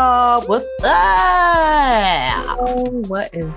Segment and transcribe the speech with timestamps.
[0.00, 0.40] y'all?
[0.46, 2.58] What's up?
[3.08, 3.52] What is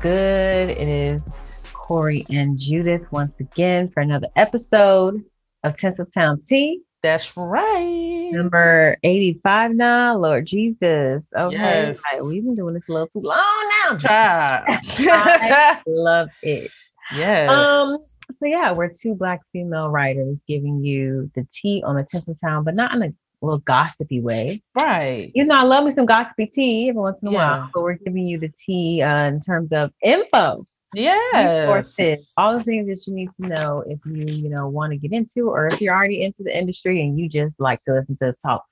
[0.00, 0.70] good?
[0.70, 1.22] It is
[1.72, 5.24] Corey and Judith once again for another episode
[5.64, 6.82] of Tinseltown Tea.
[7.02, 8.30] That's right.
[8.32, 10.16] Number 85 now.
[10.16, 11.32] Lord Jesus.
[11.36, 11.56] Okay.
[11.56, 12.00] Yes.
[12.12, 13.96] Right, We've been doing this a little too long now.
[13.96, 14.78] Try.
[15.00, 16.70] I love it.
[17.12, 17.50] yes.
[17.50, 17.98] Um,
[18.30, 22.76] so yeah, we're two black female writers giving you the tea on the Tinseltown, but
[22.76, 24.62] not in a little gossipy way.
[24.74, 25.30] right.
[25.34, 27.36] You know, I love me some gossipy tea every once in a Yeah.
[27.58, 31.64] while, but we're giving you the tea uh, in terms of info, Yeah.
[31.66, 34.96] resources, all the things that you need to know if you, you know, want to
[34.96, 38.16] get into, or if you're already into the industry and you just like to listen
[38.18, 38.64] to us talk.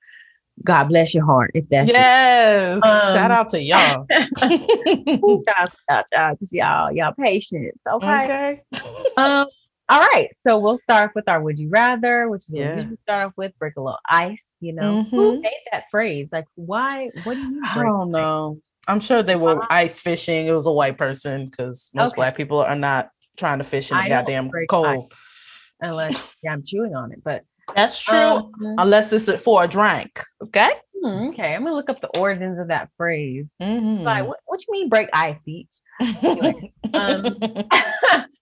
[0.63, 1.91] God bless your heart if that's.
[1.91, 2.81] Yes.
[2.83, 4.07] Um, Shout out to y'all.
[4.09, 7.77] Shout out, out, 'cause y'all, y'all patience.
[7.87, 8.23] Okay.
[8.23, 8.61] okay.
[9.17, 9.47] Um.
[9.89, 10.29] All right.
[10.33, 12.87] So we'll start off with our "Would you rather," which is what Yeah.
[12.89, 13.57] we start off with.
[13.57, 14.49] Break a little ice.
[14.59, 15.41] You know, who Mhm.
[15.41, 16.29] made that phrase?
[16.31, 17.09] Like, why?
[17.23, 17.61] What do you?
[17.73, 18.59] I don't know.
[18.89, 20.47] I'm sure they were Uh, ice fishing.
[20.47, 22.15] It was a white person because most Okay.
[22.17, 25.13] black people are not trying to fish in the I goddamn cold.
[25.79, 27.43] Unless yeah, I'm chewing on it, but
[27.75, 28.17] That's true.
[28.17, 30.23] um, Unless this is for a drink.
[30.41, 30.71] Okay.
[31.03, 31.53] hmm, okay.
[31.53, 33.53] I'm gonna look up the origins of that phrase.
[33.61, 34.03] Mhm.
[34.03, 35.69] Like, what, what you mean break ice, beach?
[36.93, 37.37] um,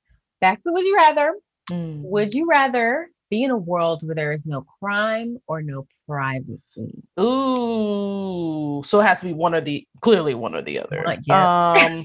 [0.46, 1.34] Back to would you rather?
[1.72, 2.02] Mm.
[2.02, 7.02] Would you rather be in a world where there is no crime or no privacy?
[7.20, 11.04] Ooh, so it has to be one or the clearly one or the other.
[11.32, 12.04] Um,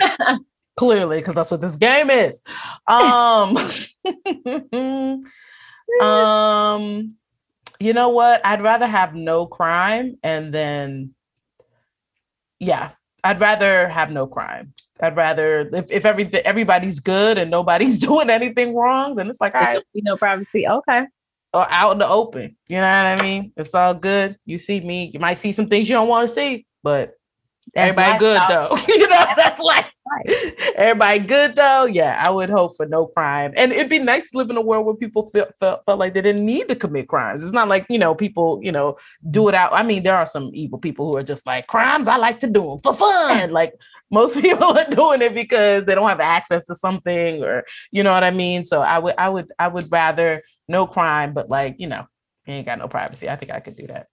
[0.79, 2.41] clearly, because that's what this game is.
[2.87, 3.59] Um,
[6.01, 7.15] um,
[7.79, 8.41] you know what?
[8.47, 11.15] I'd rather have no crime and then,
[12.59, 14.73] yeah, I'd rather have no crime.
[15.03, 19.55] I'd rather if if everything everybody's good and nobody's doing anything wrong, then it's like
[19.55, 20.67] all right, You know, privacy.
[20.69, 21.07] Okay.
[21.53, 22.57] or out in the open.
[22.69, 23.53] You know what I mean?
[23.57, 24.37] It's all good.
[24.47, 27.15] You see me, you might see some things you don't want to see, but
[27.75, 28.77] That's everybody good though.
[28.89, 30.55] you know, that's like Right.
[30.75, 31.85] everybody good though.
[31.85, 33.53] Yeah, I would hope for no crime.
[33.57, 36.15] And it'd be nice to live in a world where people felt felt, felt like
[36.15, 37.43] they didn't need to commit crimes.
[37.43, 38.97] It's not like, you know, people, you know,
[39.31, 39.73] do it out.
[39.73, 42.49] I mean, there are some evil people who are just like crimes, I like to
[42.49, 43.51] do them for fun.
[43.53, 43.75] like
[44.11, 48.13] most people are doing it because they don't have access to something or you know
[48.13, 48.65] what I mean?
[48.65, 52.07] So I would I would I would rather no crime, but like, you know,
[52.47, 53.29] you ain't got no privacy.
[53.29, 54.07] I think I could do that.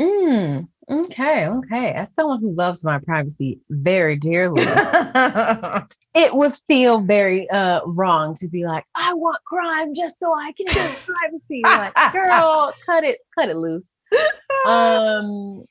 [0.00, 1.92] Mm, okay, okay.
[1.92, 4.64] As someone who loves my privacy very dearly,
[6.14, 10.52] it would feel very uh wrong to be like, I want crime just so I
[10.56, 11.72] can get privacy.
[11.74, 13.88] Like, girl, cut it, cut it loose.
[14.66, 15.64] Um,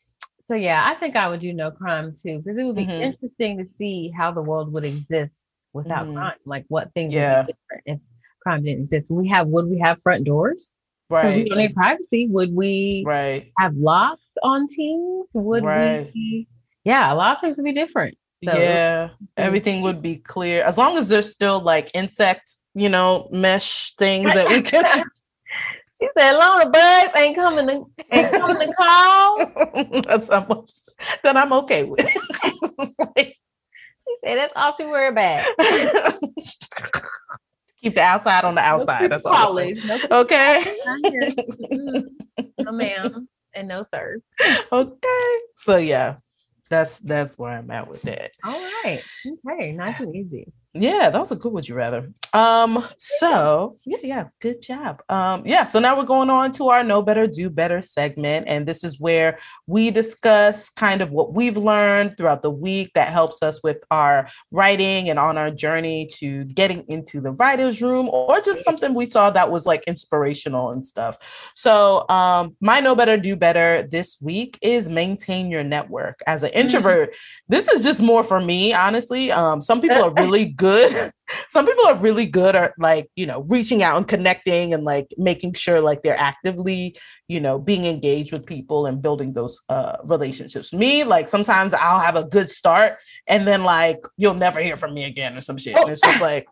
[0.47, 3.01] so yeah, I think I would do no crime too, because it would be Mhm.
[3.01, 6.15] interesting to see how the world would exist without Mhm.
[6.15, 6.37] crime.
[6.45, 7.39] Like what things Yeah.
[7.39, 7.99] would be different if
[8.41, 9.09] crime didn't exist.
[9.11, 10.72] We have would we have front doors?
[11.21, 12.27] Because we don't need privacy.
[12.27, 13.51] Would we Right.
[13.59, 15.27] have locks on teams?
[15.33, 16.11] Would Right.
[16.13, 16.47] we?
[16.83, 18.17] Yeah, a lot of things would be different.
[18.43, 19.09] So yeah.
[19.37, 24.33] everything would be clear as long as there's still like insect you know mesh things
[24.33, 24.83] that we can
[26.01, 29.37] She said, "Long the bugs ain't coming to ain't coming to call."
[30.07, 30.45] that's I'm,
[31.23, 32.01] that i'm okay with
[33.15, 33.35] She
[34.25, 35.45] said, "That's all she worried about."
[37.83, 40.63] Keep the outside on the outside that's all no okay.
[42.59, 44.19] No, ma'am, and no, sir.
[44.71, 46.15] okay so yeah
[46.69, 49.03] that's that's where i'm at with that All right.
[49.49, 49.71] Okay.
[49.73, 50.51] Nice and easy.
[50.75, 52.11] Yeah, that was a good would you rather.
[52.33, 55.03] Um, so yeah, yeah, good job.
[55.07, 58.65] Um, yeah, so now we're going on to our know better, do better segment, and
[58.65, 63.43] this is where we discuss kind of what we've learned throughout the week that helps
[63.43, 68.41] us with our writing and on our journey to getting into the writer's room, or
[68.41, 71.17] just something we saw that was like inspirational and stuff.
[71.53, 76.19] So um, my know better, do better this week is maintain your network.
[76.25, 77.13] As an introvert,
[77.47, 79.31] this is just more for me, honestly.
[79.31, 80.62] Um, some people are really good.
[81.49, 85.07] some people are really good at like, you know, reaching out and connecting and like
[85.17, 86.95] making sure like they're actively,
[87.27, 90.73] you know, being engaged with people and building those uh relationships.
[90.73, 94.93] Me, like sometimes I'll have a good start and then like you'll never hear from
[94.93, 95.77] me again or some shit.
[95.77, 96.47] And it's just like,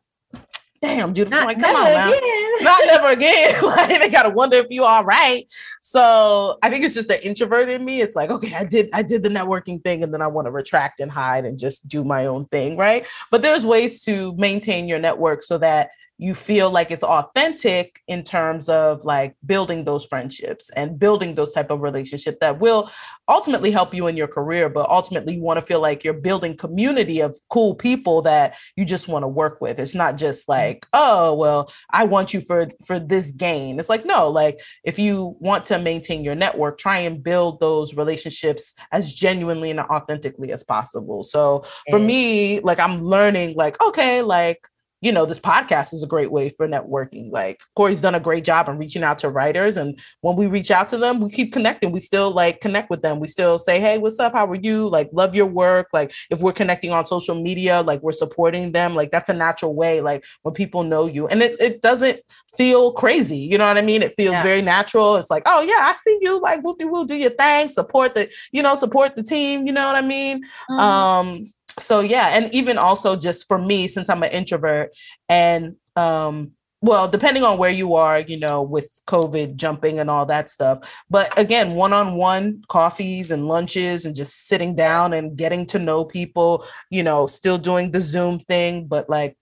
[0.81, 2.51] damn, Judith, like, come on now again.
[2.61, 3.61] not never again.
[3.63, 5.47] like they gotta wonder if you all right.
[5.81, 8.01] So I think it's just the introvert in me.
[8.01, 10.51] It's like, okay, I did I did the networking thing and then I want to
[10.51, 13.05] retract and hide and just do my own thing, right?
[13.29, 15.91] But there's ways to maintain your network so that
[16.21, 21.51] you feel like it's authentic in terms of like building those friendships and building those
[21.51, 22.91] type of relationship that will
[23.27, 26.55] ultimately help you in your career but ultimately you want to feel like you're building
[26.55, 29.79] community of cool people that you just want to work with.
[29.79, 30.49] It's not just mm.
[30.49, 33.79] like oh well i want you for for this gain.
[33.79, 37.95] It's like no like if you want to maintain your network try and build those
[37.95, 41.23] relationships as genuinely and authentically as possible.
[41.23, 42.05] So for mm.
[42.05, 44.67] me like i'm learning like okay like
[45.01, 47.31] you know, this podcast is a great way for networking.
[47.31, 49.75] Like Corey's done a great job in reaching out to writers.
[49.75, 51.91] And when we reach out to them, we keep connecting.
[51.91, 53.19] We still like connect with them.
[53.19, 54.33] We still say, hey, what's up?
[54.33, 54.87] How are you?
[54.87, 55.87] Like, love your work.
[55.91, 58.93] Like, if we're connecting on social media, like we're supporting them.
[58.93, 61.27] Like, that's a natural way, like when people know you.
[61.27, 62.21] And it, it doesn't
[62.55, 63.37] feel crazy.
[63.37, 64.03] You know what I mean?
[64.03, 64.43] It feels yeah.
[64.43, 65.15] very natural.
[65.15, 66.39] It's like, oh, yeah, I see you.
[66.39, 67.69] Like, we'll do, we'll do your thing.
[67.69, 69.65] Support the, you know, support the team.
[69.65, 70.43] You know what I mean?
[70.69, 70.79] Mm-hmm.
[70.79, 71.45] Um,
[71.81, 74.91] so yeah and even also just for me since i'm an introvert
[75.29, 76.51] and um
[76.81, 80.79] well depending on where you are you know with covid jumping and all that stuff
[81.09, 86.65] but again one-on-one coffees and lunches and just sitting down and getting to know people
[86.89, 89.37] you know still doing the zoom thing but like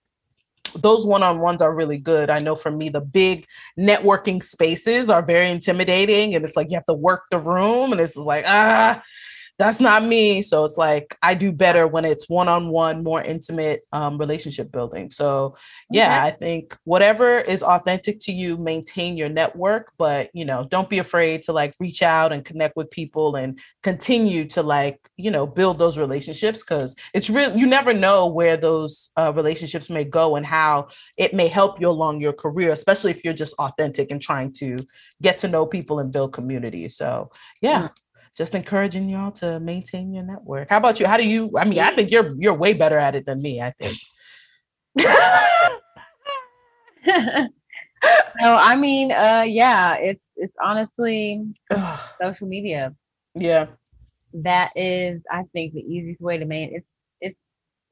[0.76, 2.30] those one-on-ones are really good.
[2.30, 3.46] I know for me the big
[3.78, 8.00] networking spaces are very intimidating and it's like you have to work the room and
[8.00, 9.02] it's like ah
[9.60, 10.40] that's not me.
[10.40, 14.72] So it's like I do better when it's one on one, more intimate um, relationship
[14.72, 15.10] building.
[15.10, 15.54] So
[15.90, 16.28] yeah, okay.
[16.28, 20.96] I think whatever is authentic to you, maintain your network, but you know, don't be
[20.96, 25.46] afraid to like reach out and connect with people and continue to like, you know,
[25.46, 27.54] build those relationships because it's real.
[27.54, 31.90] You never know where those uh, relationships may go and how it may help you
[31.90, 34.78] along your career, especially if you're just authentic and trying to
[35.20, 36.88] get to know people and build community.
[36.88, 37.30] So
[37.60, 37.82] yeah.
[37.82, 37.90] Mm
[38.36, 40.70] just encouraging y'all to maintain your network.
[40.70, 41.06] How about you?
[41.06, 41.50] How do you?
[41.58, 43.60] I mean, I think you're you're way better at it than me.
[43.60, 43.98] I think.
[48.40, 51.44] no, I mean, uh, yeah, it's it's honestly
[52.20, 52.94] social media.
[53.34, 53.66] Yeah,
[54.32, 56.76] that is, I think, the easiest way to maintain.
[56.76, 56.90] It's
[57.20, 57.40] it's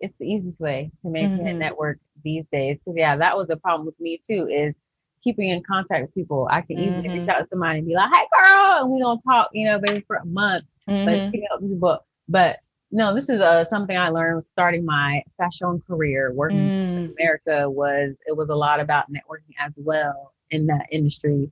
[0.00, 1.48] it's the easiest way to maintain mm-hmm.
[1.48, 2.78] a network these days.
[2.78, 4.48] Because yeah, that was a problem with me too.
[4.48, 4.78] Is
[5.22, 6.48] keeping in contact with people.
[6.50, 7.20] I can easily mm-hmm.
[7.20, 9.80] reach out to somebody and be like, "Hey, girl," and we don't talk, you know,
[9.80, 10.64] maybe for a month.
[10.88, 11.04] Mm-hmm.
[11.04, 11.98] But with people.
[12.28, 12.58] But
[12.90, 16.96] no, this is uh, something I learned starting my fashion career working mm.
[16.96, 17.68] in America.
[17.68, 21.50] Was it was a lot about networking as well in that industry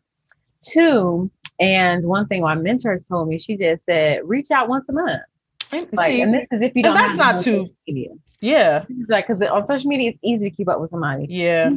[0.61, 1.31] too.
[1.59, 5.23] And one thing my mentor told me, she just said, reach out once a month.
[5.73, 6.95] Like, See, and this is if you don't.
[6.95, 7.69] That's not too.
[7.89, 8.11] Media.
[8.41, 8.85] Yeah.
[9.09, 11.27] Like, because on social media, it's easy to keep up with somebody.
[11.29, 11.71] Yeah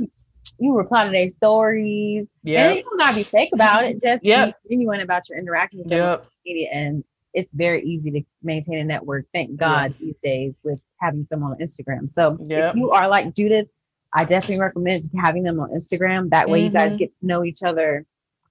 [0.57, 2.27] you reply to their stories.
[2.43, 2.69] Yeah.
[2.69, 4.01] And you don't gotta be fake about it.
[4.01, 4.55] Just yep.
[4.63, 6.25] be genuine about your interaction with yep.
[6.45, 6.69] media.
[6.71, 7.03] And
[7.33, 9.25] it's very easy to maintain a network.
[9.33, 12.09] Thank God these days with having them on Instagram.
[12.09, 12.71] So yep.
[12.71, 13.67] if you are like Judith,
[14.13, 16.31] I definitely recommend having them on Instagram.
[16.31, 16.65] That way mm-hmm.
[16.65, 16.97] you guys mm-hmm.
[16.97, 18.05] get to know each other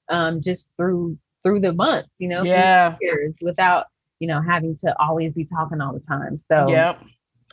[0.09, 2.97] um, just through through the months, you know, yeah.
[3.01, 3.87] years without,
[4.19, 6.37] you know, having to always be talking all the time.
[6.37, 6.97] So yeah.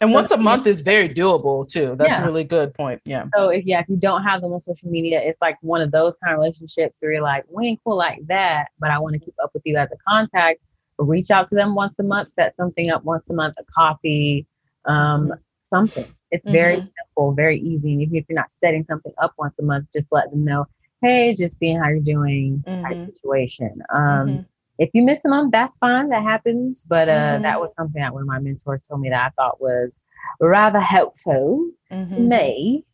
[0.02, 1.96] And so, once a month is very doable too.
[1.98, 2.24] That's yeah.
[2.24, 3.02] a really good point.
[3.06, 3.26] Yeah.
[3.36, 5.92] So if yeah, if you don't have them on social media, it's like one of
[5.92, 9.14] those kind of relationships where you're like, we ain't cool like that, but I want
[9.14, 10.66] to keep up with you as a contact.
[10.98, 14.46] Reach out to them once a month, set something up once a month, a coffee,
[14.86, 15.34] um, mm-hmm.
[15.64, 16.14] something.
[16.32, 16.88] It's very mm-hmm.
[17.08, 17.94] simple, very easy.
[17.94, 20.66] And even if you're not setting something up once a month, just let them know,
[21.02, 22.84] hey, just seeing how you're doing mm-hmm.
[22.84, 23.82] type situation.
[23.94, 24.42] Um, mm-hmm
[24.78, 26.10] if you miss a month, that's fine.
[26.10, 26.86] That happens.
[26.88, 27.44] But uh, mm-hmm.
[27.44, 30.02] that was something that one of my mentors told me that I thought was
[30.40, 32.14] rather helpful mm-hmm.
[32.14, 32.86] to me.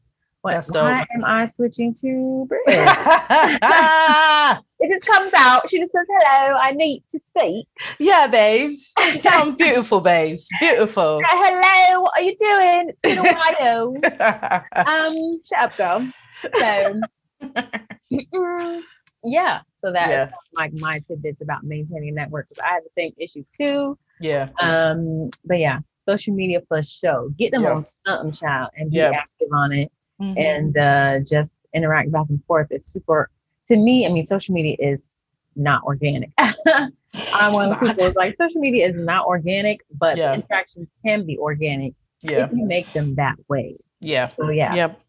[0.41, 2.65] What, why am I switching to British?
[4.79, 5.69] it just comes out.
[5.69, 7.67] She just says, hello, I need to speak.
[7.99, 8.91] Yeah, babes.
[8.99, 10.47] You sound beautiful, babes.
[10.59, 11.21] Beautiful.
[11.23, 12.89] hello, what are you doing?
[12.89, 13.95] It's been a while.
[14.87, 16.11] um, shut up, girl.
[16.41, 16.99] So,
[19.23, 20.31] yeah so that yeah.
[20.53, 24.49] like my tidbits about maintaining a network because i had the same issue too yeah
[24.61, 27.73] um but yeah social media plus show get them yeah.
[27.73, 29.11] on something child and be yeah.
[29.11, 30.37] active on it mm-hmm.
[30.37, 33.29] and uh just interact back and forth it's super
[33.65, 35.09] to me i mean social media is
[35.55, 40.29] not organic i'm one of the people like social media is not organic but yeah.
[40.29, 42.45] the interactions can be organic yeah.
[42.45, 44.99] if you make them that way yeah so yeah yep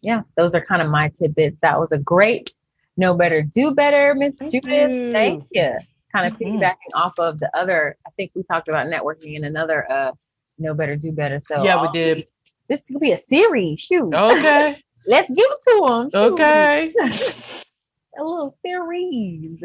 [0.00, 2.54] yeah those are kind of my tidbits that was a great
[2.98, 4.90] know better, do better, Miss Judith.
[4.90, 5.12] You.
[5.12, 5.72] Thank you.
[6.12, 6.56] Kind of mm-hmm.
[6.56, 10.12] piggybacking off of the other, I think we talked about networking in another uh
[10.58, 11.40] know better, do better.
[11.40, 12.26] So yeah, we did.
[12.68, 13.80] This could be a series.
[13.80, 14.12] Shoot.
[14.12, 14.82] Okay.
[15.06, 16.10] Let's give it to them.
[16.10, 16.32] Shoot.
[16.32, 16.92] Okay.
[18.18, 19.62] a little series.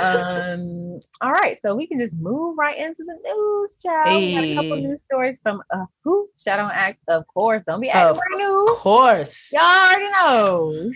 [0.00, 4.22] Um, all right, so we can just move right into the news, child.
[4.22, 4.82] We got a couple Hey.
[4.82, 6.28] news stories from uh who?
[6.42, 7.62] Shadow Axe, of course.
[7.66, 8.66] Don't be acting Of brand new.
[8.72, 9.50] Of course.
[9.52, 10.90] Y'all already know.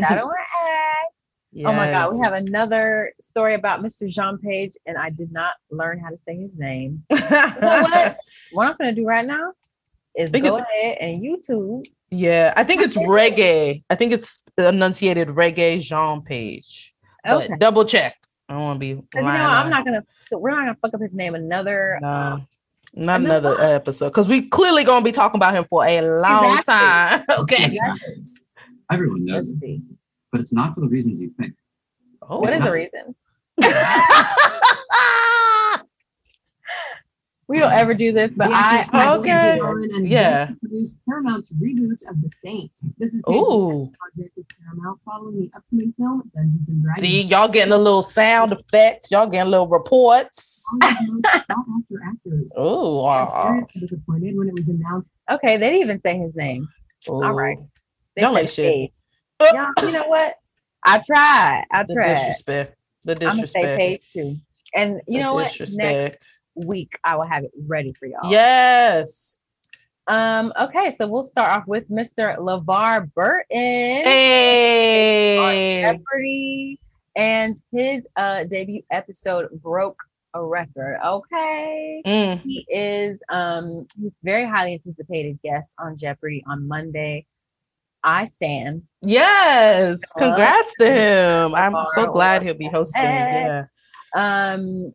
[0.00, 1.12] Shadow and Axe.
[1.64, 4.08] Oh my god, we have another story about Mr.
[4.08, 7.02] Jean Page, and I did not learn how to say his name.
[7.10, 8.16] You know what?
[8.52, 9.52] what I'm gonna do right now
[10.14, 11.84] is go ahead and YouTube.
[12.10, 13.82] yeah, I think it's reggae.
[13.90, 16.92] I think it's enunciated Regé-Jean Page.
[17.26, 17.48] Okay.
[17.48, 18.16] But double check.
[18.48, 18.94] I don't want to be.
[18.94, 22.08] Because you know, I'm not gonna we're not gonna fuck up his name another No,
[22.08, 22.38] uh,
[22.94, 26.58] not another another episode because we clearly gonna be talking about him for a long
[26.62, 27.24] time.
[27.30, 27.78] Okay.
[28.90, 29.80] Everyone knows Let's it,
[30.30, 31.54] but it's not for the reasons you think.
[32.22, 33.14] Oh, What is not- the reason?
[37.48, 39.60] We don't ever do this, but I, actress I Michael okay.
[39.88, 39.94] B.
[39.94, 40.46] And Yeah.
[40.46, 42.72] Disney produced Paramount's reboot of The Saint.
[42.98, 43.92] This is Page's Ooh.
[43.98, 47.00] project with Paramount following the upcoming film Dungeons and Dragons.
[47.00, 49.12] See, y'all getting a little sound effects.
[49.12, 50.60] Y'all getting little reports.
[50.82, 52.52] Hollywood's after actors.
[52.56, 53.66] Oh, I was wow.
[53.78, 55.12] disappointed when it was announced.
[55.30, 56.66] okay, they didn't even say his name.
[57.08, 57.58] All right.
[58.16, 58.90] They Y'all said ain't shit.
[59.54, 60.34] Y'all, you know what?
[60.84, 61.64] I tried.
[61.70, 61.86] I tried.
[61.86, 62.14] The tried.
[62.14, 62.76] disrespect.
[63.04, 63.30] The disrespect.
[63.32, 63.78] I'm gonna say disrespect.
[63.78, 64.36] Paige too.
[64.74, 65.42] And you The know what?
[65.44, 66.26] Next Disrespect.
[66.56, 68.30] Week I will have it ready for y'all.
[68.30, 69.38] Yes.
[70.08, 70.52] Um.
[70.60, 72.38] Okay, so we'll start off with Mr.
[72.38, 73.46] LeVar Burton.
[73.50, 75.82] on Hey.
[75.82, 76.78] Jeopardy,
[77.16, 80.00] and his uh debut episode broke
[80.34, 80.98] a record.
[81.04, 82.02] Okay.
[82.06, 82.40] Mm.
[82.40, 87.26] He is um he's very highly anticipated guest on Jeopardy on Monday.
[88.04, 88.82] I stand.
[89.02, 89.98] Yes.
[90.14, 91.54] Uh, Congrats to him.
[91.54, 93.02] I'm so glad he'll be hosting.
[93.02, 93.64] Yeah.
[94.14, 94.92] Um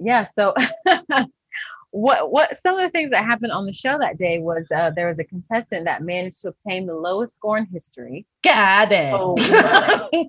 [0.00, 0.54] yeah, so
[1.90, 4.90] what what some of the things that happened on the show that day was uh
[4.90, 8.26] there was a contestant that managed to obtain the lowest score in history.
[8.42, 9.20] God damn.
[9.20, 10.20] Oh,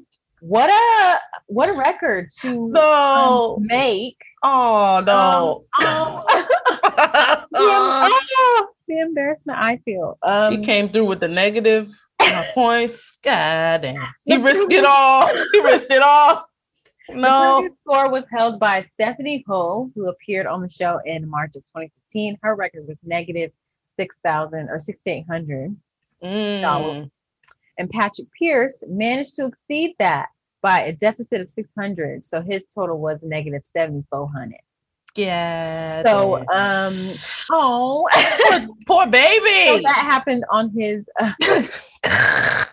[0.42, 4.18] What a what a record to um, make.
[4.42, 5.66] Oh no.
[5.80, 6.24] Oh,
[7.52, 10.18] the, oh, the embarrassment I feel.
[10.24, 11.92] Um, he came through with the negative
[12.56, 13.20] points.
[13.24, 14.08] God damn.
[14.26, 15.30] He risked it all.
[15.54, 16.48] He risked it all.
[17.08, 17.56] The No.
[17.60, 21.66] previous score was held by Stephanie Ho, who appeared on the show in March of
[21.68, 22.38] 2015.
[22.42, 23.52] Her record was negative
[23.84, 25.76] 6,000 or 6,800.
[26.24, 27.10] Mm.
[27.78, 30.30] And Patrick Pierce managed to exceed that
[30.62, 32.24] by a deficit of 600.
[32.24, 34.56] So his total was negative 7,400.
[35.16, 36.04] Yeah.
[36.04, 37.14] So, um,
[37.52, 38.08] oh,
[38.50, 39.82] poor, poor so baby.
[39.84, 41.34] that happened on his uh,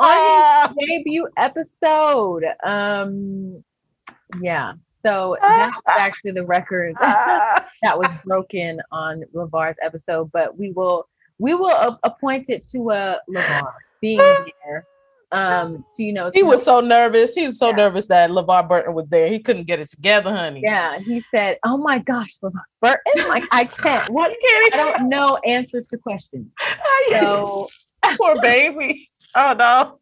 [0.00, 0.72] Ah.
[0.78, 2.44] debut episode.
[2.64, 3.62] Um,
[4.40, 4.74] yeah.
[5.04, 7.66] So that was actually the record Ah.
[7.82, 12.90] that was broken on LeVar's episode, but we will we will a- appoint it to
[12.90, 14.84] uh Lavar being there.
[15.32, 17.34] Um, so you know He was so nervous.
[17.34, 17.76] He was so Yeah.
[17.76, 19.28] nervous that LeVar Burton was there.
[19.28, 20.60] He couldn't get it together, honey.
[20.64, 23.28] yeah, he said, "Oh my gosh, LeVar Burton!
[23.28, 24.08] Like I can't.
[24.10, 24.30] What?
[24.40, 26.48] Can't I don't know answers to questions."
[27.10, 27.68] So
[28.18, 29.08] Poor baby.
[29.38, 29.98] Oh no.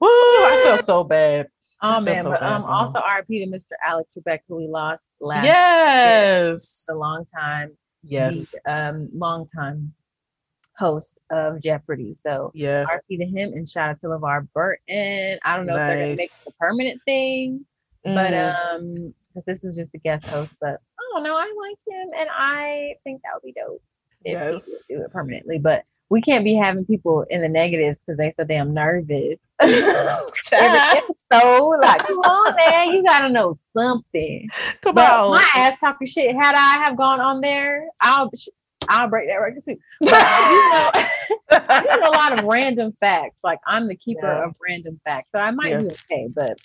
[0.00, 1.46] Woo, I feel so bad.
[1.80, 3.72] Oh man, so but bad um, also RP to Mr.
[3.84, 6.84] Alex Trebek, who we lost last Yes.
[6.90, 8.50] a long time, Yes.
[8.64, 9.92] the, um, long time
[10.78, 12.14] host of Jeopardy.
[12.14, 12.84] So Yeah.
[12.84, 15.38] RP to him and shout out to LeVar Burton.
[15.42, 17.64] I don't know if they're gonna make it a permanent thing,
[18.04, 18.74] but Mm.
[18.74, 22.10] um, because this is just a guest host, but I don't know, I like him
[22.18, 23.82] and I think that would be dope
[24.24, 24.68] if he Yes.
[24.68, 25.58] would do it permanently.
[25.58, 29.38] But we can't be having people in the negatives because they so damn nervous.
[29.62, 34.46] Episode, like, come on, man, you gotta know something.
[34.82, 35.30] Come But on.
[35.30, 36.36] my ass talking shit.
[36.36, 38.30] Had I have gone on there, I'll
[38.88, 39.78] I'll break that record too.
[41.48, 43.40] But you know, a lot of random facts.
[43.42, 44.44] Like I'm the keeper Yeah.
[44.46, 45.78] of random facts, so I might Yeah.
[45.80, 46.28] do okay.
[46.34, 46.58] But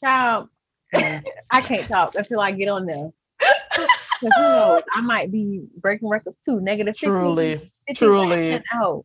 [0.00, 0.48] child,
[0.94, 3.10] I can't talk until I get on there.
[3.40, 3.88] 'Cause
[4.20, 4.82] who knows?
[4.94, 6.60] I might be breaking records too.
[6.60, 7.72] Negative 15, Truly.
[7.90, 8.62] 15% truly.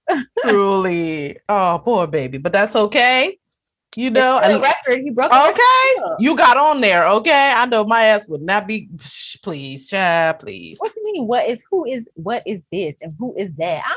[0.48, 1.38] Truly.
[1.50, 2.38] Oh, poor baby.
[2.38, 3.38] But that's okay.
[3.96, 5.04] You know, It's still a I- record.
[5.04, 5.32] He broke.
[5.34, 6.16] okay.
[6.20, 7.06] You got on there.
[7.06, 7.52] Okay.
[7.54, 8.88] I know my ass would not be.
[9.44, 10.78] Please, child, please.
[10.80, 11.28] What do you mean?
[11.28, 13.84] What is who is what is this and who is that?
[13.86, 13.96] I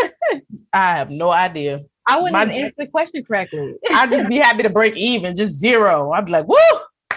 [0.00, 0.40] don't know.
[0.74, 1.80] I have no idea.
[2.06, 3.74] I wouldn't My answer the question correctly.
[3.90, 6.10] I'd just be happy to break even, just zero.
[6.12, 6.56] I'd be like, woo,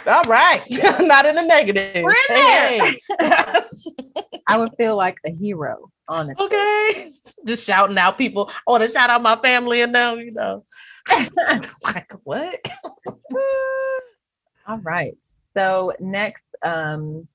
[0.08, 0.64] all right.
[1.02, 2.04] not in the negative.
[2.04, 3.62] We're in Hey, hey.
[4.48, 6.46] I would feel like a hero, honestly.
[6.46, 7.12] okay.
[7.46, 8.50] Just shouting out people.
[8.68, 10.66] I want to shout out my family and them, you know.
[11.84, 12.60] like, what?
[14.68, 15.18] All right.
[15.56, 17.28] So next um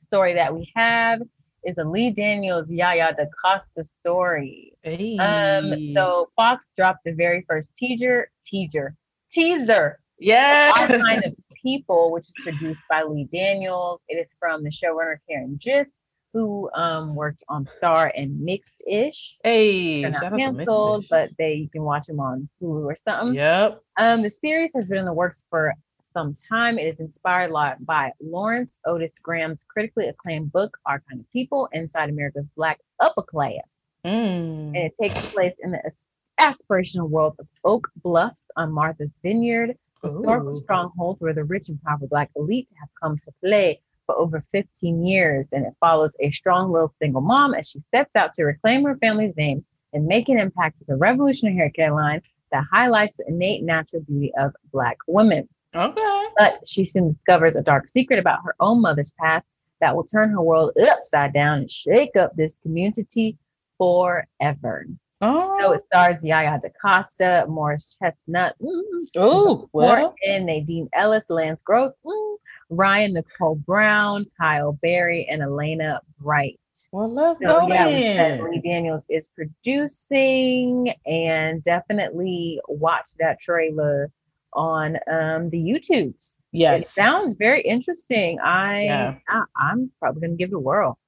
[0.00, 1.20] story that we have
[1.64, 4.72] is a Lee Daniels Yaya DaCosta story.
[5.18, 8.94] Um, so Fox dropped the very first teaser, teaser,
[9.30, 9.98] teaser.
[10.18, 10.72] Yeah.
[10.76, 14.02] Our Kind of People, which is produced by Lee Daniels.
[14.08, 16.02] It is from the showrunner Karen Gist,
[16.36, 19.38] who um, worked on Star and Mixed Ish.
[19.42, 23.34] Hey, They're not canceled, but they you can watch them on Hulu or something.
[23.34, 23.80] Yep.
[23.96, 26.78] Um, the series has been in the works for some time.
[26.78, 27.52] It is inspired
[27.86, 33.22] by Lawrence Otis Graham's critically acclaimed book, Our Kind of People Inside America's Black Upper
[33.22, 33.80] Class.
[34.04, 34.74] Mm.
[34.74, 35.90] And it takes place in the
[36.38, 40.56] aspirational world of Oak Bluffs on Martha's Vineyard, historical Ooh.
[40.56, 45.04] stronghold where the rich and powerful Black elite have come to play for over 15
[45.04, 45.52] years.
[45.52, 48.96] And it follows a strong willed single mom as she sets out to reclaim her
[48.96, 52.22] family's name and make an impact with a revolutionary haircare line
[52.52, 55.48] that highlights the innate natural beauty of Black women.
[55.74, 56.24] Okay.
[56.38, 60.30] But she soon discovers a dark secret about her own mother's past that will turn
[60.30, 63.36] her world upside down and shake up this community
[63.78, 64.86] forever.
[65.22, 65.56] Oh.
[65.60, 70.14] So it stars Yaya DaCosta, Morris Chestnut, mm, oh, well.
[70.26, 72.36] and Nadine Ellis, Lance Gross, mm,
[72.70, 76.58] Rhyon Nicole Brown, Kyle Berry, and Elena Bright.
[76.92, 78.50] Well, let's So go yeah, then.
[78.50, 84.10] Lee Daniels is producing, and definitely watch that trailer
[84.52, 86.36] on um, the YouTubes.
[86.38, 86.90] It Yes.
[86.90, 88.38] sounds very interesting.
[88.40, 89.14] I, Yeah.
[89.28, 90.98] I I'm probably gonna give it a whirl.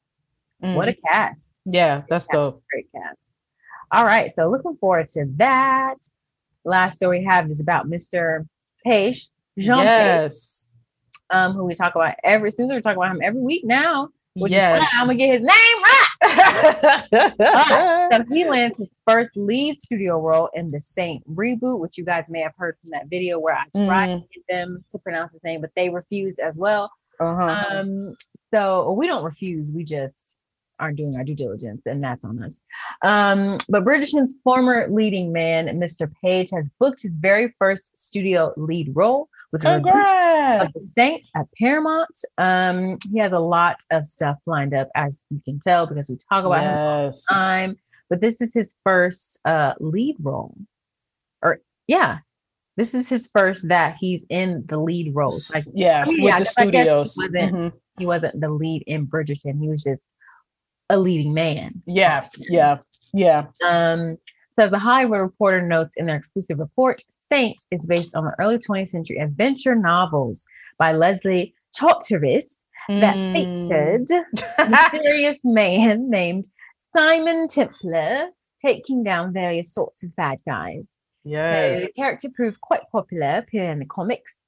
[0.63, 0.75] Mm.
[0.75, 1.61] What a cast!
[1.67, 2.63] yeah, that's dope.
[2.73, 3.35] Great cast.
[3.93, 5.97] All right, so looking forward to that.
[6.65, 8.47] Last story we have is about Mr.
[8.85, 10.58] Page, Jean Page, yes.
[11.31, 14.09] Um, who we talk about every since we talk about him every week now.
[14.35, 17.33] Which is why I'm gonna get his name right.
[18.13, 22.25] So he lands his first lead studio role in the Saint reboot, which you guys
[22.29, 24.23] may have heard from that video where I tried Mm.
[24.23, 26.91] to get them to pronounce his name, but they refused as well.
[27.21, 27.65] uh-huh.
[27.81, 28.15] Um,
[28.55, 30.35] so we don't refuse, we just
[30.79, 32.63] aren't doing our due diligence, and that's on us.
[33.03, 36.11] Um, but Bridgerton's former leading man, Mr.
[36.23, 40.73] Page, has booked his very first studio lead role with of Congrats.
[40.75, 42.17] The Saint at Paramount.
[42.39, 46.17] Um, he has a lot of stuff lined up, as you can tell, because we
[46.31, 47.25] talk about him all Yes.
[47.29, 47.77] the time.
[48.11, 50.55] But this is his first uh lead role.
[51.43, 52.19] Or yeah,
[52.77, 55.51] this is his first that he's in the lead roles.
[55.55, 57.15] Like Yeah, I mean, yeah, the guess he studios.
[57.17, 57.73] wasn't- Mhm.
[57.99, 59.61] he wasn't the lead in Bridgerton.
[59.61, 60.13] He was just
[60.91, 61.83] a leading man.
[61.87, 62.79] Yeah, yeah,
[63.13, 63.47] yeah.
[63.67, 64.17] Um,
[64.59, 68.59] says the Hollywood Reporter notes in their exclusive report, Saint is based on the early
[68.59, 70.45] 20th century adventure novels
[70.79, 73.33] by Leslie Charteris that Mm.
[73.35, 74.11] featured
[74.59, 78.31] a mysterious man named Simon Templar
[78.65, 80.97] taking down various sorts of bad guys.
[81.25, 81.81] So yes.
[81.83, 84.47] the character proved quite popular, appearing in the comics,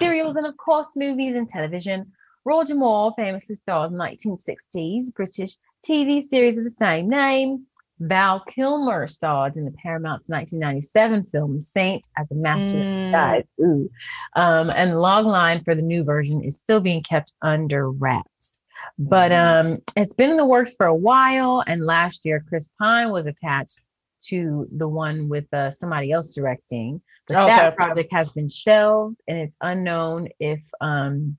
[0.00, 2.12] serials, and of course movies and television.
[2.44, 5.56] Roger Moore famously starred in the 1960s British
[5.88, 7.66] TV series of the same name.
[8.00, 13.02] Val Kilmer starred in the Paramount's 1997 film Saint as a master of Mm.
[13.02, 13.44] disguise.
[13.60, 13.90] Ooh.
[14.36, 18.62] Um, and the log line for the new version is still being kept under wraps.
[18.98, 19.74] But Mm.
[19.74, 23.26] um, it's been in the works for a while, and last year Chris Pine was
[23.26, 23.80] attached
[24.26, 27.00] to the one with uh, somebody else directing.
[27.28, 31.36] But that project has been shelved, and it's unknown if um,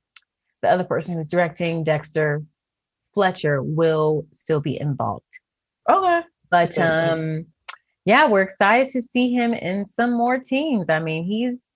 [0.61, 2.43] the other person who's directing, Dexter
[3.13, 5.39] Fletcher, will still be involved.
[5.89, 6.21] Okay.
[6.51, 7.45] But um,
[8.05, 10.89] yeah, we're excited to see him in some more teams.
[10.89, 11.69] I mean, he's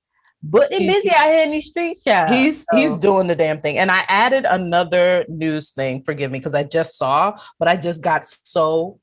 [0.52, 2.30] He's- busy out here in these street shows.
[2.30, 3.78] He's he's So- doing the damn thing.
[3.78, 8.02] And I added another news thing, forgive me, because I just saw, but I just
[8.02, 9.00] got so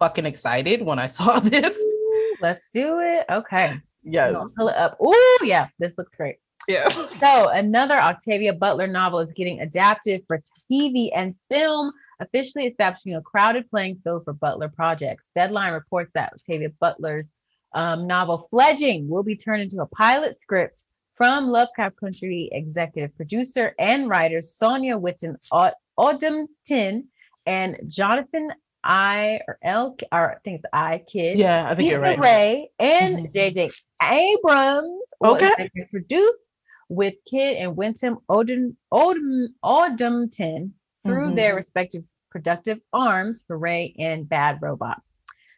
[0.00, 1.76] fucking excited when I saw this.
[1.76, 3.24] Ooh, Let's do it.
[3.30, 3.78] Okay.
[4.02, 4.34] Yes.
[4.56, 4.96] Pull it up.
[5.00, 6.36] Oh, yeah, this looks great.
[6.66, 6.88] Yeah.
[6.88, 10.40] So, another Octavia Butler novel is getting adapted for
[10.70, 15.30] TV and film, officially establishing a crowded playing field for Butler projects.
[15.34, 17.28] Deadline reports that Octavia Butler's
[17.72, 20.84] um, novel Fledgling will be turned into a pilot script
[21.16, 27.04] from Lovecraft Country executive producer and writers Sonia Witten Od- Odomtin
[27.46, 28.50] and Jonathan
[28.82, 31.38] I or L or I think it's I kid.
[31.38, 32.18] Yeah, I think you're right.
[32.18, 33.32] Ray and.
[33.32, 33.72] JJ
[34.02, 35.46] Abrams will Okay.
[35.50, 36.52] executive produce
[36.88, 40.70] with Kid and Winton Odom, Odom, Odomton
[41.04, 41.56] through their Mhm.
[41.56, 45.00] respective productive arms, Hoorae and Bad Robot.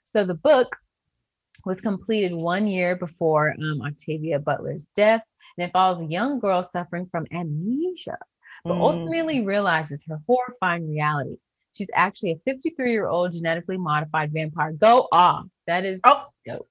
[0.05, 0.77] So the book
[1.65, 5.23] was completed one year before um, Octavia Butler's death,
[5.57, 8.19] and it follows a young girl suffering from amnesia,
[8.65, 8.81] but Mm.
[8.81, 11.39] ultimately realizes her horrifying reality.
[11.73, 14.73] She's actually a 53 year old genetically modified vampire.
[14.73, 15.47] Go off.
[15.67, 16.69] That is Oh, dope.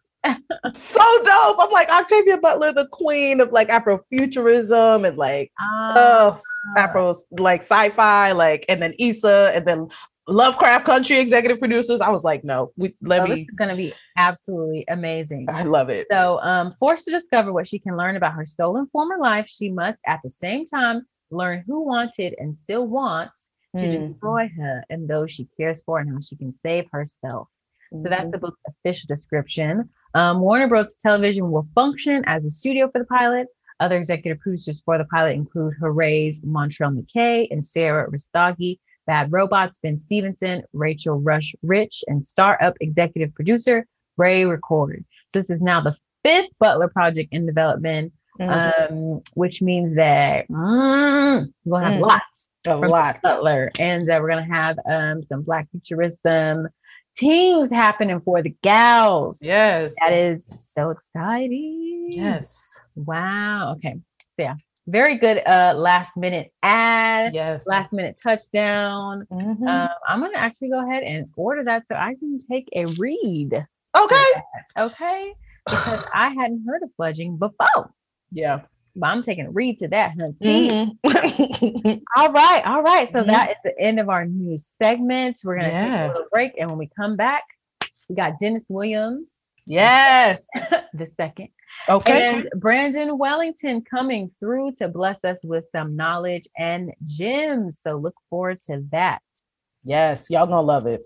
[0.73, 1.57] So dope.
[1.59, 5.93] I'm like Octavia Butler, the queen of like Afrofuturism and like Ah,
[6.35, 6.41] oh
[6.77, 9.88] Afro like sci-fi, like and then Issa and then
[10.27, 12.01] Lovecraft Country executive producers.
[12.01, 13.41] I was like, no, we let Oh, this me.
[13.43, 15.45] is going to be absolutely amazing.
[15.49, 16.07] I love it.
[16.11, 19.69] So, um, forced to discover what she can learn about her stolen former life, she
[19.69, 24.13] must at the same time learn who wanted and still wants to Mm.
[24.13, 27.49] destroy her and those she cares for and how she can save herself.
[28.01, 29.89] So that's the book's official description.
[30.15, 30.95] Um, Warner Bros.
[30.95, 33.47] Television will function as a studio for the pilot.
[33.82, 39.78] Other executive producers for the pilot include Hoorae's Montrel McKay and Sarah Ristagi, Bad Robots,
[39.84, 43.86] Ben Stephenson, Rachel Rusch Rich, and startup executive producer
[44.17, 45.04] Ray Record.
[45.28, 48.89] So this is now the fifth Butler project in development, Mhm.
[48.91, 52.08] um, which means that mm, we're gonna have Mm.
[52.08, 53.21] lots a lot.
[53.21, 56.67] Butler, and uh, we're gonna have um, some Black futurism
[57.15, 59.41] teams happening for the gals.
[59.41, 59.95] Yes.
[59.99, 62.08] that is so exciting.
[62.10, 62.58] Yes.
[62.95, 63.73] Wow.
[63.78, 63.99] Okay.
[64.30, 64.56] So yeah,
[64.88, 65.41] very good.
[65.45, 67.65] Uh, last minute ad, Yes.
[67.67, 69.25] last minute touchdown.
[69.32, 69.67] Mhm.
[69.67, 73.65] Um, I'm gonna actually go ahead and order that so I can take a read.
[73.97, 74.25] okay.
[74.78, 75.34] Okay.
[75.65, 77.91] Because I hadn't heard of Fledgling before.
[78.32, 78.62] Yeah.
[78.95, 80.95] But I'm taking a read to that, hunty.
[81.03, 82.01] Mhm.
[82.17, 83.08] All right, all right.
[83.10, 83.27] So Mhm.
[83.27, 85.39] that is the end of our news segment.
[85.43, 87.43] We're gonna take a little break, and when we come back,
[88.08, 90.45] we got Dennis Williams yes.
[90.93, 91.49] the second
[91.89, 92.27] Okay.
[92.27, 97.79] and Brandon Wellington coming through to bless us with some knowledge and gems.
[97.81, 99.21] So look forward to that.
[99.84, 100.29] yes.
[100.29, 101.01] Y'all gonna love it.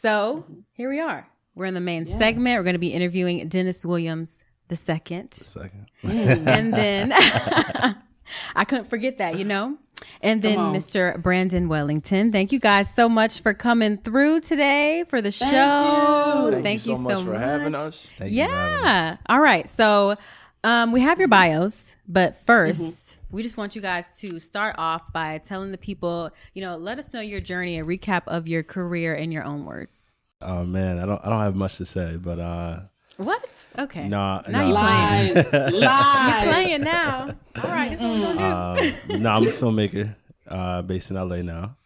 [0.00, 0.60] So mm-hmm.
[0.72, 1.28] here we are.
[1.54, 2.16] We're in the main Yeah.
[2.18, 2.58] segment.
[2.58, 5.34] We're going to be interviewing Dennis Williams the second.
[5.34, 5.86] Second.
[6.04, 6.46] Mm.
[6.46, 7.12] and then
[8.54, 9.76] I couldn't forget that, you know.
[10.22, 11.20] And then Mr.
[11.20, 12.30] Brandon Wellington.
[12.30, 16.50] Thank you guys so much for coming through today for the Thank show.
[16.54, 16.62] you.
[16.62, 18.06] Thank, you so, for much having us.
[18.16, 18.86] Thank you for having us.
[18.86, 19.16] yeah.
[19.28, 19.68] All right.
[19.68, 20.16] So
[20.64, 25.12] um, we have your bios, but 1st we just want you guys to start off
[25.12, 28.62] by telling the people, you know, let us know your journey, a recap of your
[28.62, 30.12] career in your own words.
[30.40, 32.80] Oh man, I don't I don't have much to say, but uh
[33.16, 33.66] What?
[33.78, 34.08] Okay.
[34.08, 34.68] nah, Now nah.
[34.68, 35.34] you playing.
[35.34, 36.44] Lies, You're lies.
[36.48, 37.34] playing now.
[37.56, 37.90] All right.
[37.90, 39.16] That's what we're do.
[39.16, 40.14] Um, no, I'm a filmmaker
[40.48, 41.76] uh, based in LA now,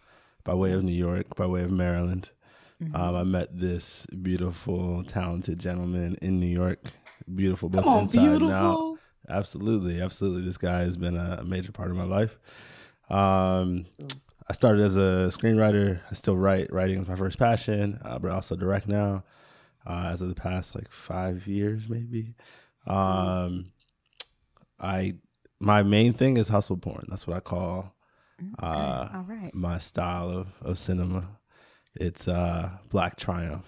[0.44, 2.30] by way of New York, by way of Maryland.
[2.82, 2.96] Mm-hmm.
[2.96, 6.80] Um, I met this beautiful, talented gentleman in New York.
[7.32, 8.98] Beautiful, both Come on, inside and out.
[9.28, 10.42] Absolutely, absolutely.
[10.42, 12.38] This guy has been a major part of my life.
[13.08, 13.87] Um,
[14.48, 16.00] I started as a screenwriter.
[16.11, 16.72] I still write.
[16.72, 19.24] Writing is my first passion, uh, but I also direct now.
[19.87, 22.35] Uh, as of the past like five years, maybe.
[22.87, 23.72] Um,
[24.80, 25.16] I
[25.58, 27.06] my main thing is hustle porn.
[27.08, 27.94] That's what I call
[28.62, 29.54] uh, All right.
[29.54, 31.28] my style of, of cinema.
[31.94, 33.66] It's uh, black triumph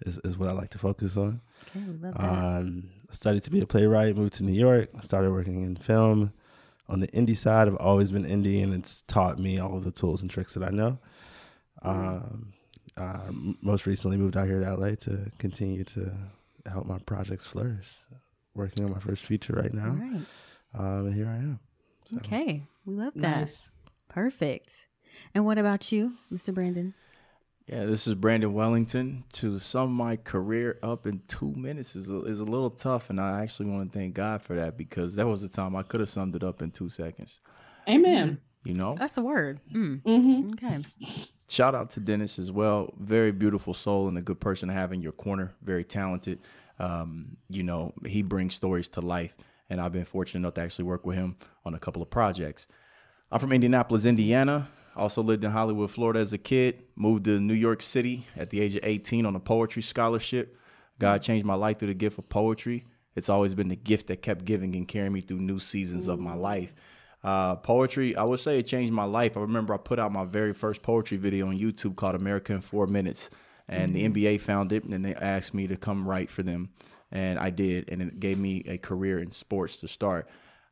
[0.00, 1.40] is, is what I like to focus on.
[1.70, 2.24] Okay, we love that.
[2.24, 6.32] Um, studied to be a playwright, moved to New York, started working in film.
[6.88, 9.90] On the indie side, I've always been indie, and it's taught me all of the
[9.90, 10.98] tools and tricks that I know.
[11.82, 12.52] Um,
[12.96, 16.12] uh, most recently, moved out here to LA to continue to
[16.70, 17.88] help my projects flourish.
[18.54, 20.20] Working on my first feature right now, right.
[20.74, 21.60] um, and here I am.
[22.18, 22.62] Okay.
[22.86, 23.40] We love that.
[23.40, 23.72] Nice.
[24.08, 24.86] Perfect.
[25.34, 26.54] And what about you, Mr.
[26.54, 26.94] Brandon?
[27.66, 29.24] Yeah, this is Brandon Wellington.
[29.34, 33.20] To sum my career up in two minutes is a, is a little tough, and
[33.20, 35.98] I actually want to thank God for that because that was the time I could
[35.98, 37.40] have summed it up in two seconds.
[37.88, 38.40] Amen.
[38.62, 39.60] You know, That's the word.
[39.72, 40.00] Mm.
[40.02, 40.52] Mm-hmm.
[40.52, 40.82] Okay.
[41.48, 42.92] shout out to Dennis as well.
[42.98, 45.52] Very beautiful soul and a good person to have in your corner.
[45.62, 46.38] Very talented.
[46.78, 49.34] Um, you know, he brings stories to life,
[49.70, 52.68] and I've been fortunate enough to actually work with him on a couple of projects.
[53.32, 54.68] I'm from Indianapolis, Indiana.
[54.96, 56.82] Also lived in Hollywood, Florida as a kid.
[56.96, 60.56] Moved to New York City at the age of 18 on a poetry scholarship.
[60.98, 62.86] God changed my life through the gift of poetry.
[63.14, 66.18] It's always been the gift that kept giving and carrying me through new seasons of
[66.18, 66.72] my life.
[67.22, 69.36] Uh, poetry, I would say it changed my life.
[69.36, 72.60] I remember I put out my very first poetry video on YouTube called America in
[72.60, 73.30] Four Minutes.
[73.68, 76.70] And the NBA found it and they asked me to come write for them.
[77.10, 77.90] And I did.
[77.90, 80.28] And it gave me a career in sports to start.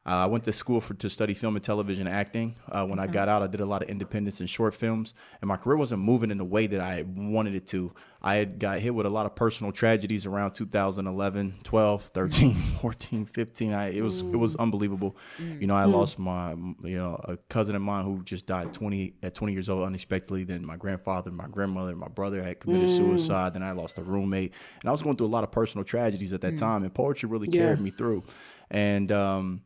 [0.06, 2.56] Uh, I went to school for to study film and television acting.
[2.70, 5.48] Uh, when I got out, I did a lot of independence and short films, and
[5.48, 7.90] my career wasn't moving in the way that I wanted it to.
[8.20, 13.24] I had got hit with a lot of personal tragedies around 2011, 12, 13, 14,
[13.26, 13.72] 15.
[13.72, 15.16] I, it was it was unbelievable.
[15.58, 19.14] You know, I lost my you know a cousin of mine who just died 20
[19.22, 20.44] at 20 years old unexpectedly.
[20.44, 23.54] Then my grandfather, my grandmother, my brother had committed suicide.
[23.54, 26.34] Then I lost a roommate, and I was going through a lot of personal tragedies
[26.34, 26.82] at that time.
[26.82, 27.58] And poetry really Yeah.
[27.58, 28.22] carried me through.
[28.70, 29.62] And um,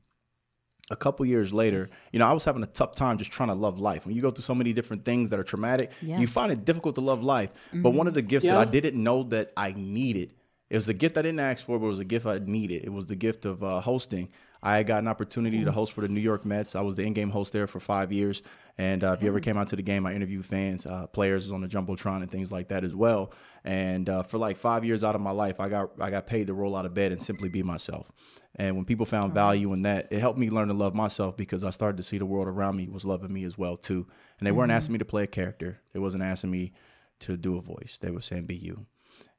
[0.91, 3.55] a couple years later, you know, I was having a tough time just trying to
[3.55, 4.07] love life.
[4.07, 6.19] When you go through so many different things that are traumatic, Yeah.
[6.19, 7.51] you find it difficult to love life.
[7.75, 10.33] But one of the gifts that I didn't know that I needed,
[10.71, 12.85] it was a gift I didn't ask for, but it was a gift I needed.
[12.85, 14.29] It was the gift of uh, hosting.
[14.63, 16.75] I got an opportunity to host for the New York Mets.
[16.75, 18.43] I was the in-game host there for five years,
[18.77, 21.53] and uh, if you ever came out to the game, I interviewed fans, uh, players
[21.53, 23.33] on the jumbotron, and things like that as well.
[23.65, 26.49] And uh, for like five years out of my life, I got I got paid
[26.49, 28.11] to roll out of bed and simply be myself.
[28.59, 31.63] And when people found value in that, it helped me learn to love myself because
[31.63, 34.05] I started to see the world around me was loving me as well too.
[34.39, 34.95] And they weren't asking mm-hmm.
[34.95, 35.81] me to play a character.
[35.93, 36.73] They wasn't asking me
[37.21, 37.99] to do a voice.
[38.01, 38.87] They were saying be you.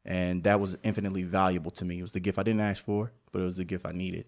[0.06, 2.00] And that was infinitely valuable to me.
[2.00, 4.26] It was the gift I didn't ask for, but it was the gift I needed.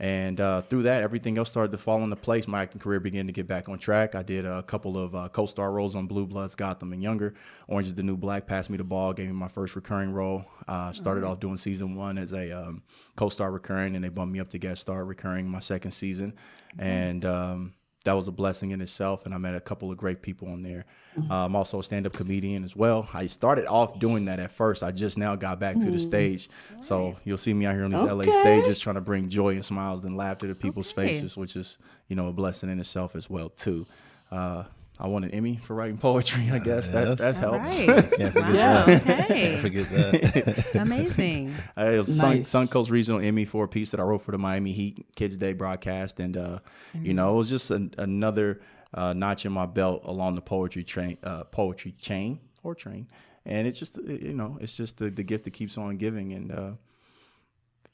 [0.00, 2.48] And uh, through that, everything else started to fall into place.
[2.48, 4.14] My acting career began to get back on track.
[4.14, 7.34] I did a couple of uh, co-star roles on Blue Bloods, Gotham, and Younger.
[7.68, 10.46] Orange is the New Black passed me the ball, gave me my first recurring role.
[10.66, 12.82] Uh, started off doing season one as a um,
[13.16, 16.32] co-star recurring, and they bumped me up to guest star recurring my second season.
[16.78, 19.26] And um, that was a blessing in itself.
[19.26, 20.86] And I met a couple of great people on there.
[21.28, 23.08] Uh, I'm also a stand-up comedian as well.
[23.12, 24.82] I started off doing that at first.
[24.82, 26.48] I just now got back to the stage,
[26.80, 29.64] so you'll see me out here on these LA stages trying to bring joy and
[29.64, 31.12] smiles and laughter to people's Okay.
[31.12, 33.86] faces, which is you know a blessing in itself as well too.
[34.30, 34.64] Uh,
[35.00, 36.50] I won an Emmy for writing poetry.
[36.50, 37.18] I guess that Yes.
[37.38, 37.80] that All helps.
[37.86, 37.86] right.
[38.18, 38.84] Can't forget Yeah.
[38.84, 39.02] that.
[39.10, 39.26] Okay.
[39.28, 40.74] Can't forget that.
[40.82, 41.54] Amazing.
[41.76, 44.72] I was Sun, Suncoast Regional Emmy for a piece that I wrote for the Miami
[44.72, 46.58] Heat Kids Day broadcast, and uh,
[46.94, 48.60] you know it was just an, another
[48.92, 53.08] uh, notch in my belt along the poetry train, uh, poetry chain or train,
[53.46, 56.32] and it's just uh, you know it's just the, the gift that keeps on giving,
[56.34, 56.70] and uh,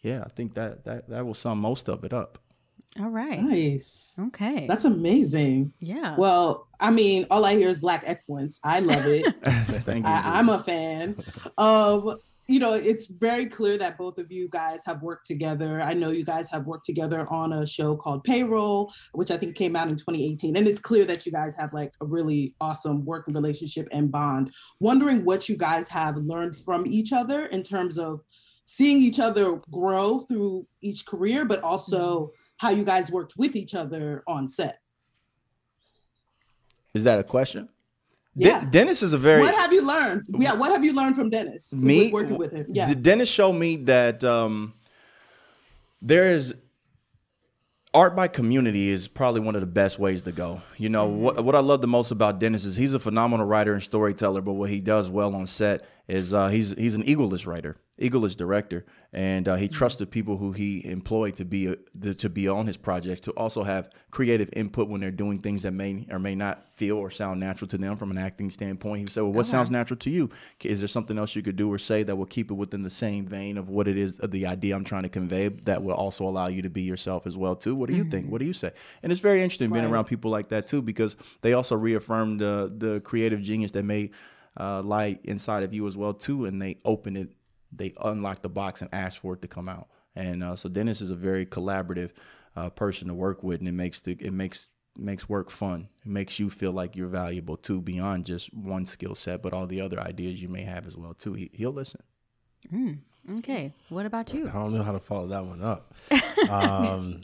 [0.03, 2.39] yeah, I think that that that will sum most of it up.
[3.01, 3.43] All right.
[3.43, 4.19] Nice.
[4.19, 4.67] Okay.
[4.67, 5.73] That's amazing.
[5.81, 6.17] yeah.
[6.17, 8.59] Well, I mean, all I hear is black excellence.
[8.65, 9.25] I love it.
[9.85, 10.11] Thank you.
[10.11, 11.17] I, I'm a fan.
[11.59, 12.17] Um,
[12.49, 15.83] you know, it's very clear that both of you guys have worked together.
[15.83, 19.57] I know you guys have worked together on a show called Payroll, which I think
[19.57, 20.57] came out in 2018.
[20.57, 24.55] And it's clear that you guys have like a really awesome working relationship and bond.
[24.79, 28.21] Wondering what you guys have learned from each other in terms of
[28.65, 33.75] seeing each other grow through each career, but also how you guys worked with each
[33.75, 34.79] other on set.
[36.95, 37.69] Is that a question?
[38.37, 38.65] De- Yeah.
[38.71, 40.23] Dennis is a very what have you learned?
[40.29, 41.73] Yeah, what have you learned from Dennis?
[41.73, 42.67] me working with him.
[42.71, 42.87] Yeah.
[42.87, 44.75] Did Dennis show me that um,
[46.03, 46.55] there is
[47.95, 50.61] art by community is probably one of the best ways to go.
[50.77, 53.73] You know what what I love the most about Dennis is he's a phenomenal writer
[53.73, 57.47] and storyteller, but what he does well on set is uh, he's he's an egoless
[57.47, 61.77] writer, egoless director, and uh, he trusts the people who he employed to be a,
[61.95, 65.63] the, to be on his projects to also have creative input when they're doing things
[65.63, 69.09] that may or may not feel or sound natural to them from an acting standpoint.
[69.09, 70.29] He said, "Well, what sounds natural to you?
[70.63, 72.91] Is there something else you could do or say that will keep it within the
[72.91, 75.95] same vein of what it is, of the idea I'm trying to convey, that will
[75.95, 77.75] also allow you to be yourself as well too?
[77.75, 78.31] What do you think?
[78.31, 81.17] What do you say?" And it's very interesting being around people like that too because
[81.41, 84.11] they also reaffirm the the creative genius that may
[84.59, 87.31] uh, lie inside of you as well too, and they open it,
[87.73, 89.89] they unlock the box and ask for it to come out.
[90.15, 92.11] And uh, so Dennis is a very collaborative
[92.57, 95.89] uh, person to work with, and it makes the it makes makes work fun.
[96.05, 99.67] It makes you feel like you're valuable too, beyond just one skill set, but all
[99.67, 101.35] the other ideas you may have as well too.
[101.35, 102.03] He, he'll listen.
[102.73, 102.99] Mm,
[103.39, 103.73] okay.
[103.91, 104.49] What about you?
[104.49, 105.95] I don't know how to follow that one up.
[106.51, 107.23] Um,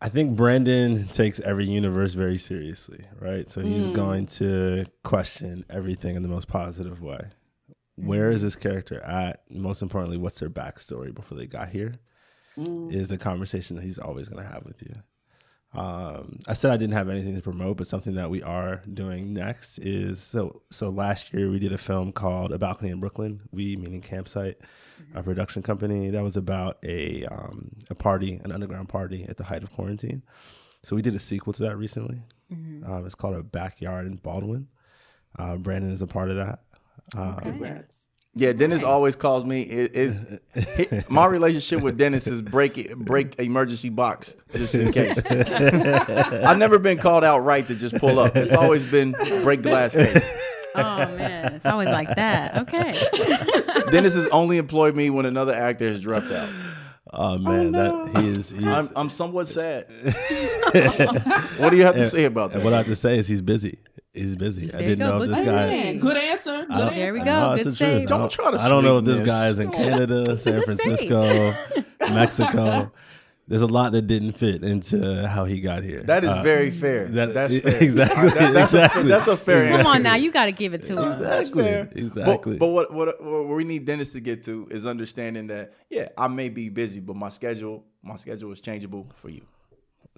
[0.00, 3.48] I think Brandon takes every universe very seriously, right?
[3.48, 7.20] So he's going to question everything in the most positive way.
[7.96, 9.42] Where is this character at?
[9.50, 11.94] Most importantly, what's their backstory before they got here?
[12.90, 14.94] Is a conversation that he's always going to have with you.
[15.78, 19.34] Um, I said I didn't have anything to promote, but something that we are doing
[19.34, 20.62] next is so.
[20.70, 23.42] So last year we did a film called A Balcony in Brooklyn.
[23.50, 24.56] We meaning Campsite,
[25.14, 29.44] a production company that was about a um, a party, an underground party at the
[29.44, 30.22] height of quarantine.
[30.82, 32.22] So we did a sequel to that recently.
[32.86, 34.68] Um, it's called A Backyard in Baldwin.
[35.38, 36.60] Uh, Brandon is a part of that.
[37.14, 38.02] Uh, Congrats.
[38.38, 39.62] Yeah, Dennis always calls me.
[39.62, 45.18] It, it, it- my relationship with Dennis is break break emergency box just in case.
[45.30, 48.36] I've never been called out right to just pull up.
[48.36, 50.22] It's always been break glass case.
[50.74, 52.56] Oh man, it's always like that.
[52.68, 52.92] Okay.
[53.90, 56.50] Dennis has only employed me when another actor has dropped out.
[57.10, 58.50] Oh man, that he is.
[58.50, 59.86] He's, I'm, I'm somewhat sad.
[61.56, 62.62] what do you have to say about that?
[62.62, 63.78] what I have to say is he's busy.
[64.16, 64.64] He's busy.
[64.72, 65.18] I There you didn't go.
[65.18, 65.66] know if this at guy.
[65.66, 66.64] Man, good answer.
[66.66, 66.94] Good answer.
[66.94, 67.24] There we go.
[67.24, 67.76] No, Good the truth.
[67.78, 68.02] save.
[68.02, 69.70] I Don't try to I don't know if this guy is in.
[69.70, 71.54] Canada, San Francisco,
[72.00, 72.92] Mexico.
[73.48, 76.00] There's a lot that didn't fit into how he got here.
[76.00, 77.06] That is Uh, very fair.
[77.06, 77.76] that- that's fair.
[77.80, 79.02] exactly, That- that's, exactly.
[79.02, 79.90] A, that's a fair Come answer.
[79.90, 80.96] on now, you got to give it to him.
[81.20, 81.88] That's Exactly, fair.
[81.94, 82.52] exactly.
[82.54, 86.08] But, but what, what what we need Dennis to get to is understanding that yeah,
[86.18, 89.42] I may be busy, but my schedule my schedule is changeable for you.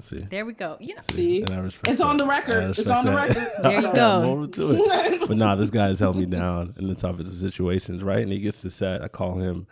[0.01, 0.77] See, There we go.
[0.81, 1.43] You know, See?
[1.43, 2.65] and I respect It's on the record.
[2.65, 3.29] It's respect on the that.
[3.29, 3.53] record.
[3.63, 4.47] There you go.
[4.47, 5.21] To it.
[5.29, 8.21] But nah, this guy has held me down in the toughest of situations, right?
[8.21, 9.03] And he gets to set.
[9.03, 9.67] I call him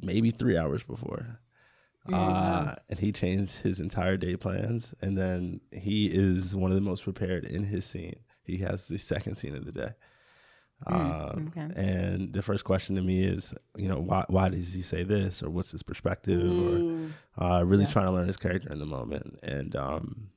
[0.00, 1.40] maybe three hours before.
[2.08, 2.14] Mm-hmm.
[2.14, 4.94] Uh, and he changed his entire day plans.
[5.00, 8.16] And then he is one of the most prepared in his scene.
[8.42, 9.90] He has the second scene of the day.
[10.86, 11.72] Um, okay.
[11.74, 15.42] And the first question to me is, you know, why why does he say this,
[15.42, 16.84] or what's his perspective, or
[17.38, 17.90] uh, really Yeah.
[17.92, 19.38] trying to learn his character in the moment.
[19.42, 20.30] And um,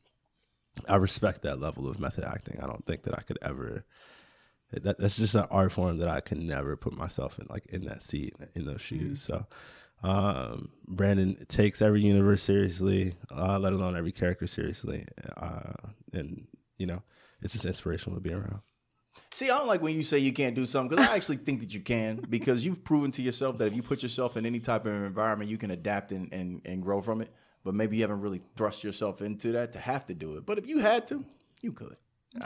[0.88, 2.60] I respect that level of method acting.
[2.62, 3.86] I don't think that I could ever.
[4.72, 7.86] That, that's just an art form that I can never put myself in, like in
[7.86, 9.20] that seat, in those shoes.
[9.20, 9.48] So,
[10.04, 15.74] um, Brandon takes every universe seriously, uh, let alone every character seriously, uh,
[16.14, 16.46] and
[16.78, 17.02] you know,
[17.42, 18.60] it's just inspirational to be around.
[19.32, 21.62] See, I don't like when you say you can't do something because I actually think
[21.62, 24.60] that you can because you've proven to yourself that if you put yourself in any
[24.60, 27.32] type of environment, you can adapt and, and, and grow from it.
[27.64, 30.46] But maybe you haven't really thrust yourself into that to have to do it.
[30.46, 31.24] But if you had to,
[31.62, 31.98] you could.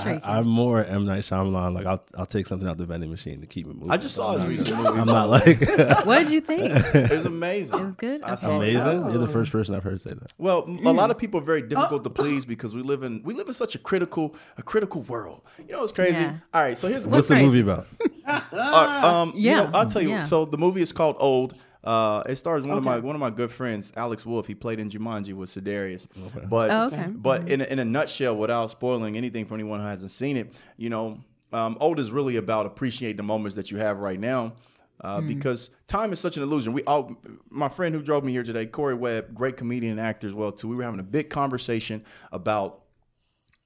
[0.02, 0.30] Sure you I, can.
[0.30, 1.74] I'm more M Night Shyamalan.
[1.76, 3.92] Like I'll I'll take something out the vending machine to keep it moving.
[3.92, 4.98] I just saw his I'm recent movie.
[5.00, 5.60] I'm not like
[6.06, 6.62] what did you think?
[6.96, 7.80] It's amazing.
[7.80, 8.24] It was good?
[8.24, 8.42] I Okay.
[8.44, 8.56] saw it.
[8.76, 9.12] amazing.
[9.12, 10.32] You're the first person I've heard say that.
[10.38, 13.34] Well, a lot of people are very difficult to please because we live in we
[13.34, 15.42] live in such a critical a critical world.
[15.60, 16.14] You know what's crazy?
[16.22, 16.38] Yeah.
[16.54, 17.88] All right, so here's What's the movie about?
[18.26, 19.64] Uh, um, you Yeah.
[19.64, 20.10] know, I'll tell you.
[20.10, 20.24] Yeah.
[20.24, 21.56] So the movie is called Old.
[21.84, 24.48] Uh, it stars one of my one of my good friends, Alex Wolff.
[24.48, 26.08] He played in Jumanji with Ser'Darius.
[26.50, 27.08] But Oh, okay.
[27.10, 30.54] but in a, in a nutshell, without spoiling anything for anyone who hasn't seen it,
[30.78, 31.20] you know,
[31.52, 34.54] um, Old is really about appreciate the moments that you have right now.
[35.02, 36.72] Uh, Because time is such an illusion.
[36.72, 37.18] We all,
[37.50, 40.52] my friend who drove me here today, Corey Webb, great comedian and actor as well
[40.54, 40.70] too.
[40.70, 42.84] We were having a big conversation about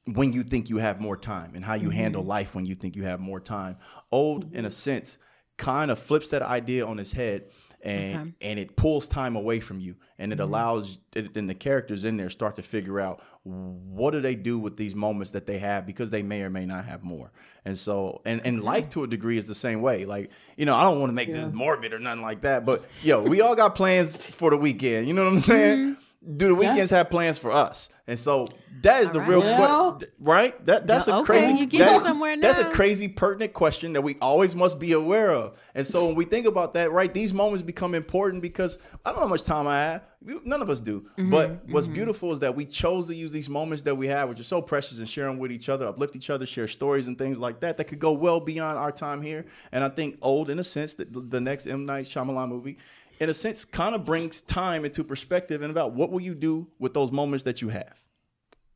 [0.05, 2.95] when you think you have more time and how you handle life when you think
[2.95, 3.77] you have more time.
[4.11, 5.17] Old, in a sense,
[5.57, 7.43] kind of flips that idea on its head
[7.81, 8.33] and Okay.
[8.41, 10.43] and it pulls time away from you and it mm-hmm.
[10.43, 14.59] allows it, and the characters in there start to figure out what do they do
[14.59, 17.31] with these moments that they have because they may or may not have more.
[17.63, 20.05] And so and and life to a degree is the same way.
[20.05, 22.83] Like you know i don't want to make this morbid or nothing like that but
[23.03, 26.01] yo we all got plans for the weekend you know what i'm saying mm-hmm.
[26.35, 27.89] Do the weekends have plans for us?
[28.09, 28.47] And so
[28.83, 29.99] that is the All real right.
[29.99, 30.15] que- Yeah.
[30.19, 30.65] right?
[30.65, 33.93] That that's Yeah, a okay, crazy you getting that- somewhere that's a crazy pertinent question
[33.93, 35.57] that we always must be aware of.
[35.75, 39.17] And so when we think about that right these moments become important because i don't
[39.19, 40.01] know how much time i have.
[40.43, 41.01] None of us do.
[41.17, 44.29] Mm-hmm, but what's beautiful is that we chose to use these moments that we have
[44.29, 47.07] which are so precious and share them with each other uplift each other share stories
[47.07, 49.45] and things like that that could go well beyond our time here.
[49.73, 51.85] And i think old in a sense that the next m.
[51.85, 52.77] Night Shyamalan movie
[53.19, 56.67] in a sense kind of brings time into perspective and about what will you do
[56.79, 58.03] with those moments that you have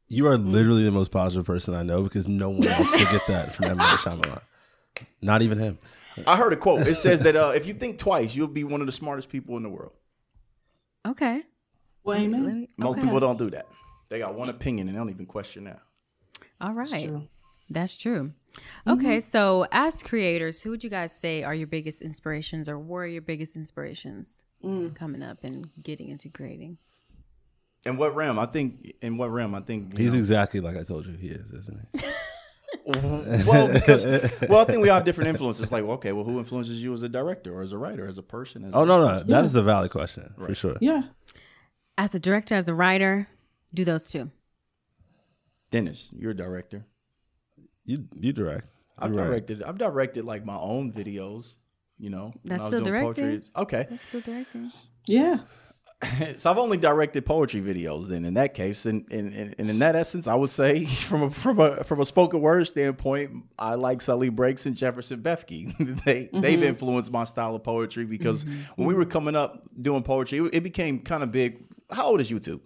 [0.08, 3.26] You are literally the most positive person I know because no one else will get
[3.28, 4.42] that from M Night Shyamalan.
[5.22, 5.80] Not even him.
[6.28, 6.86] I heard a quote.
[6.86, 9.56] It says that uh, if you think twice, you'll be one of the smartest people
[9.58, 9.94] in the world.
[11.08, 11.42] Okay.
[12.04, 12.68] Well, Let amen.
[12.78, 13.02] Most okay.
[13.04, 13.68] people don't do that.
[14.10, 15.80] They got one opinion and they don't even question that.
[16.60, 17.06] All right.
[17.06, 17.28] true.
[17.70, 18.34] That's true.
[18.58, 18.92] Mm-hmm.
[18.92, 23.06] Okay, so as creators, who would you guys say are your biggest inspirations or were
[23.06, 24.94] your biggest inspirations mm.
[24.96, 26.78] coming up and getting into creating?
[27.86, 28.38] In what realm?
[28.38, 28.94] I think.
[29.02, 29.56] In what realm?
[29.56, 29.98] I think.
[29.98, 32.02] He's know- exactly like I told you he is, isn't he?
[33.46, 34.06] well, because
[34.48, 35.72] well, I think we all have different influences.
[35.72, 38.18] Like, well, okay, well, who influences you as a director or as a writer, as
[38.18, 38.66] a person?
[38.66, 40.78] As Oh a- no, no, that is a valid question for sure.
[40.80, 41.04] Yeah.
[41.98, 43.28] As a director, as a writer,
[43.74, 44.32] do those two.
[45.70, 46.86] Dennis, you're a director.
[47.86, 48.68] You you direct.
[48.98, 49.28] I've You're right.
[49.28, 49.64] directed.
[49.64, 51.56] I've directed like my own videos.
[51.98, 53.24] You know, That's I still doing directing?
[53.26, 53.50] poetry.
[53.56, 54.72] Okay, That's still directing.
[55.08, 55.40] Yeah.
[56.38, 58.08] so I've only directed poetry videos.
[58.08, 61.24] Then in that case, and and, and, and in that essence, I would say from
[61.24, 65.78] a from a from a spoken word standpoint, I like Suli Breaks and Jefferson Bethke.
[66.06, 66.64] they they've mm-hmm.
[66.64, 68.62] influenced my style of poetry because mm-hmm.
[68.76, 71.66] when we were coming up doing poetry, it, it became kind of big.
[71.92, 72.62] How old is YouTube?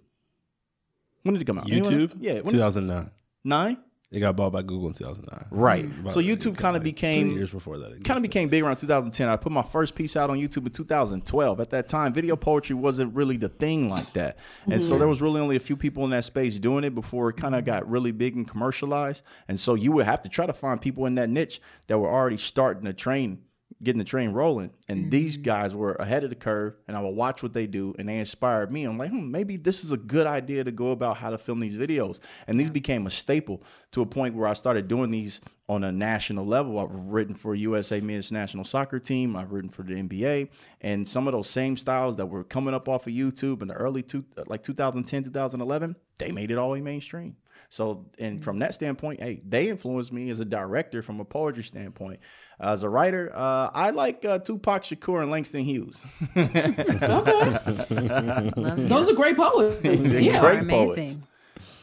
[1.22, 1.70] When did it come out?
[1.70, 2.16] Anyone- YouTube.
[2.20, 3.10] Yeah, 2009.
[3.44, 3.78] nine.
[4.12, 5.46] It got bought by Google in 2009.
[5.50, 5.84] Right.
[5.84, 6.00] Mm-hmm.
[6.00, 7.90] About- So YouTube kind of like became years before that.
[7.90, 9.28] it kind of became big around 2010.
[9.28, 11.60] I put my first piece out on YouTube in 2012.
[11.60, 14.38] At that time, video poetry wasn't really the thing like that.
[14.66, 14.82] And mm-hmm.
[14.82, 17.36] so there was really only a few people in that space doing it before it
[17.36, 19.22] kind of got really big and commercialized.
[19.48, 22.08] And so you would have to try to find people in that niche that were
[22.08, 23.40] already starting the train,
[23.82, 24.70] getting the train rolling.
[24.88, 27.94] And these guys were ahead of the curve, and I would watch what they do,
[27.98, 28.84] and they inspired me.
[28.84, 31.60] I'm like, hmm, maybe this is a good idea to go about how to film
[31.60, 32.20] these videos.
[32.46, 33.62] And these became a staple
[33.92, 36.78] to a point where I started doing these on a national level.
[36.78, 39.36] I've written for USA Men's National Soccer Team.
[39.36, 40.48] I've written for the NBA,
[40.80, 43.74] and some of those same styles that were coming up off of YouTube in the
[43.74, 47.36] early two, like 2010, 2011, they made it all the way mainstream.
[47.68, 51.64] So, and from that standpoint, hey, they influenced me as a director from a poetry
[51.64, 52.20] standpoint.
[52.60, 56.00] as a writer, uh, I like uh, Tupac Shakur and Langston Hughes.
[56.36, 56.48] Love
[57.28, 58.88] it.
[58.88, 59.80] Those are great poets.
[59.82, 60.40] They're yeah.
[60.40, 60.92] great Are poets.
[60.96, 61.22] amazing.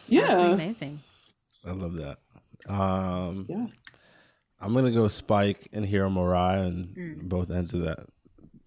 [0.07, 0.21] Yeah.
[0.23, 0.99] Absolutely amazing.
[1.65, 2.17] I love that.
[2.67, 3.67] Um, Yeah.
[4.61, 7.23] I'm gonna go Spike and Hiro Murai and Mm.
[7.27, 7.99] both ends of that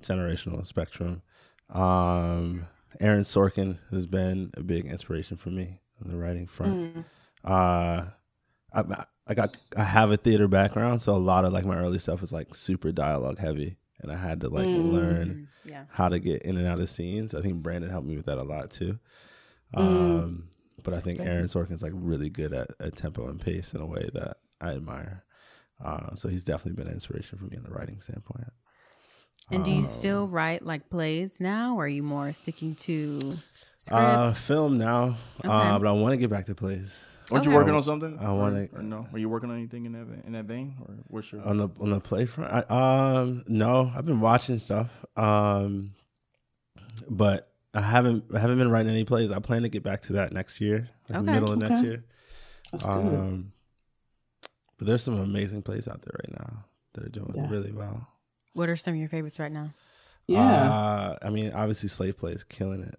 [0.03, 1.23] generational spectrum.
[1.71, 2.67] Um,
[3.01, 6.97] Aaron Sorkin has been a big inspiration for me on the writing front.
[6.97, 7.05] Mm.
[7.45, 8.05] Uh,
[8.75, 11.99] I, I got I have a theater background, so a lot of like my early
[11.99, 14.93] stuff was like super dialogue heavy, and I had to like Mm.
[14.93, 15.85] learn Yeah.
[15.89, 17.35] how to get in and out of scenes.
[17.35, 18.99] I think Brandon helped me with that a lot too.
[19.75, 19.81] Mm.
[20.23, 20.49] Um,
[20.83, 23.87] but I think Aaron Sorkin's like really good at, at tempo and pace in a
[23.87, 25.25] way that I admire.
[25.85, 28.47] Uh, so he's definitely been an inspiration for me in the writing standpoint.
[29.51, 33.21] And do you Um, still write like plays now, or are you more sticking to
[33.77, 33.93] scripts?
[33.93, 37.05] uh, film now, uh, but I want to get back to plays.
[37.31, 38.19] Aren't you working on something?
[38.21, 39.07] I wanna- Or, or no?
[39.13, 41.43] Are you working on anything in that in that vein, or what's your?
[41.47, 42.53] on the on the play front.
[42.71, 45.93] I, um, no, I've been watching stuff, um,
[47.11, 49.31] but I haven't I haven't been writing any plays.
[49.31, 51.33] I plan to get back to that next year, like Okay.
[51.33, 52.05] middle of next year.
[52.73, 52.95] That's good.
[52.97, 53.53] Um,
[54.79, 56.65] but there's some amazing plays out there right now
[56.95, 57.49] that are doing Yeah.
[57.49, 58.09] really well.
[58.57, 59.71] What are some of your favorites right now?
[60.27, 60.41] yeah.
[60.71, 62.99] Uh, I mean, obviously, Slave Play is killing it.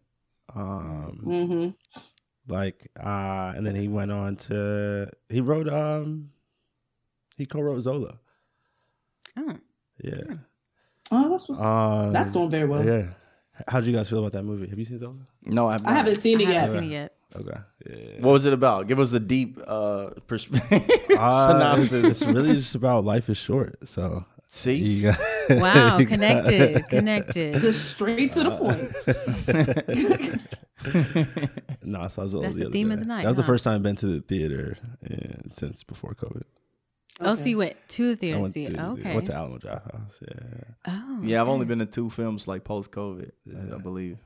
[0.55, 1.69] Um, hmm
[2.49, 6.29] like, uh, and then he went on to he wrote um,
[7.37, 8.17] he co-wrote Zola.
[9.35, 9.55] Oh,
[10.01, 10.21] Yeah.
[11.11, 12.85] Oh, that's what's, Um, that's doing very well.
[12.85, 13.07] Yeah.
[13.67, 14.67] How'd you guys feel about that movie?
[14.69, 15.15] Have you seen Zola?
[15.43, 16.61] no, I, have I haven't seen I it yet.
[16.61, 17.13] haven't seen it yet.
[17.35, 17.59] Okay.
[17.89, 18.21] Yeah.
[18.21, 18.87] What was it about?
[18.87, 20.89] Give us a deep uh, perspective.
[21.17, 22.03] Uh, synopsis.
[22.03, 23.75] It's, it's really just about life is short.
[23.89, 25.19] So See, you got,
[25.61, 27.61] Wow, connected, connected.
[27.61, 28.91] Just straight to the point.
[31.83, 33.63] no, I saw Zola That's the other theme of the night, That was the first
[33.63, 36.43] time I've been to the theater in, since before COVID.
[37.19, 38.77] Oh, so you went to the theater to went see to it?
[38.77, 39.13] the- Okay.
[39.13, 40.21] Went to Alamo Drafthouse.
[40.21, 40.63] Yeah.
[40.87, 43.77] oh, yeah, I've only been to two films like post COVID, I Yeah.
[43.77, 44.19] believe.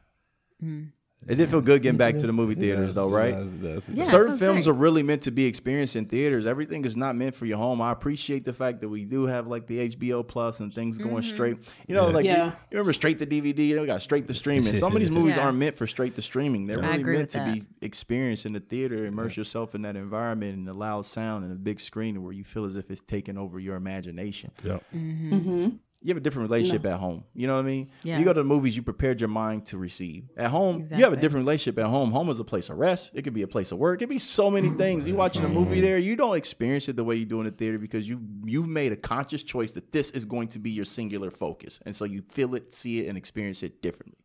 [0.63, 0.91] Mm.
[1.27, 3.33] It did feel good getting back to the movie theaters, Yes, though, right?
[3.35, 4.09] yes, yes, Yeah, yes.
[4.09, 4.71] Certain feels films great.
[4.71, 6.47] are really meant to be experienced in theaters.
[6.47, 7.79] Everything is not meant for your home.
[7.79, 11.21] I appreciate the fact that we do have like the HBO Plus and things going
[11.23, 11.23] Mhm.
[11.23, 11.57] straight.
[11.87, 12.13] You know, Yeah.
[12.15, 12.45] like you- Yeah.
[12.47, 13.67] you, remember straight to DVD.
[13.67, 14.73] You know, we got straight to streaming.
[14.73, 15.43] Some of these movies Yeah.
[15.45, 16.65] aren't meant for straight to streaming.
[16.65, 19.05] They're I really meant with to be experienced in the theater.
[19.05, 22.43] Immerse yourself in that environment and the loud sound and a big screen where you
[22.43, 24.49] feel as if it's taking over your imagination.
[24.63, 24.83] Yep.
[24.95, 25.43] Mhm.
[25.43, 25.67] hmm
[26.03, 27.25] You have a different relationship at home.
[27.35, 27.91] You know what I mean?
[28.01, 28.17] Yeah.
[28.17, 30.29] You go to the movies, you prepared your mind to receive.
[30.35, 32.11] At home, you have a different relationship at home.
[32.11, 33.11] Home is a place of rest.
[33.13, 33.99] It could be a place of work.
[33.99, 34.77] It could be so many mm-hmm.
[34.77, 35.07] things.
[35.07, 37.51] You watching a movie there, you don't experience it the way you do in the
[37.51, 40.85] theater because you you've made a conscious choice that this is going to be your
[40.85, 41.79] singular focus.
[41.85, 44.17] And so you feel it, see it, and experience it differently.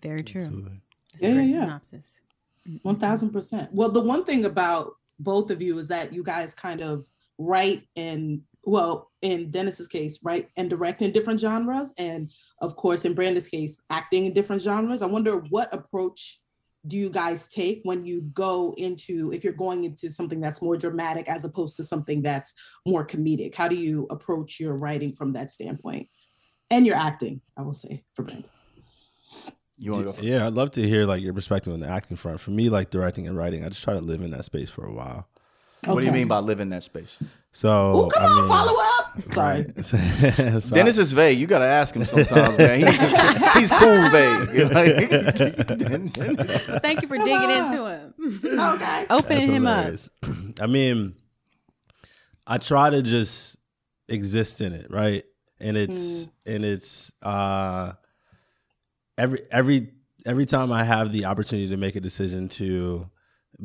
[0.00, 0.40] Very true.
[0.40, 0.80] Absolutely.
[1.12, 1.60] That's Yeah, yeah, yeah.
[1.64, 2.20] synopsis.
[2.82, 3.68] One thousand percent.
[3.72, 7.86] Well, the one thing about both of you is that you guys kind of write
[7.96, 13.48] and well, in Dennis's case, right, and directing different genres, and of course, in Brandon's
[13.48, 15.02] case, acting in different genres.
[15.02, 16.40] I wonder what approach
[16.86, 20.76] do you guys take when you go into if you're going into something that's more
[20.76, 22.54] dramatic as opposed to something that's
[22.86, 23.54] more comedic?
[23.54, 26.08] How do you approach your writing from that standpoint?
[26.70, 28.48] And your acting, I will say, for Brandon.
[29.76, 30.26] You want to go?
[30.26, 32.40] Yeah, I'd love to hear like your perspective on the acting front.
[32.40, 34.84] For me, like directing and writing, I just try to live in that space for
[34.84, 35.28] a while.
[35.86, 37.16] What do you mean by live in that space?
[37.50, 38.88] So Oh, come I on, mean- follow up.
[39.32, 39.66] Sorry.
[39.74, 40.62] Right.
[40.62, 41.38] So Dennis is vague.
[41.38, 42.80] You got to ask him sometimes, man.
[42.80, 44.48] He's, just, he's cool vague.
[46.80, 47.64] Thank you for Come digging on.
[47.74, 48.14] into him.
[48.58, 49.06] Okay.
[49.10, 49.92] Opening him up.
[50.60, 51.14] I mean,
[52.46, 53.58] I try to just
[54.08, 55.24] exist in it, right?
[55.60, 57.92] And it's and it's uh
[59.18, 59.90] every every
[60.26, 63.08] every time I have the opportunity to make a decision to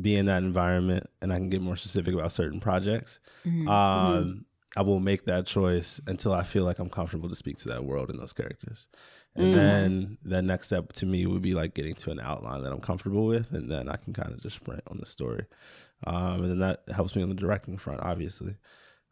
[0.01, 3.67] be in that environment and I can get more specific about certain projects, Mhm.
[3.67, 4.45] um,
[4.75, 7.83] I will make that choice until I feel like I'm comfortable to speak to that
[7.83, 8.87] world and those characters.
[9.35, 9.53] And Mhm.
[9.53, 12.81] then the next step to me would be like getting to an outline that I'm
[12.81, 15.45] comfortable with, and then I can kind of just sprint on the story.
[16.05, 18.55] Um, and then that helps me on the directing front, obviously.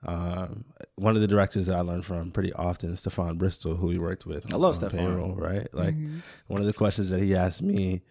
[0.06, 0.66] Um,
[0.98, 3.98] one of the directors that I learned from pretty often is Stefon Bristol, who we
[3.98, 4.52] worked with.
[4.52, 4.92] I love Stefon.
[4.92, 5.68] Payroll, right?
[5.74, 6.22] Like Mhm.
[6.48, 8.04] one of the questions that he asked me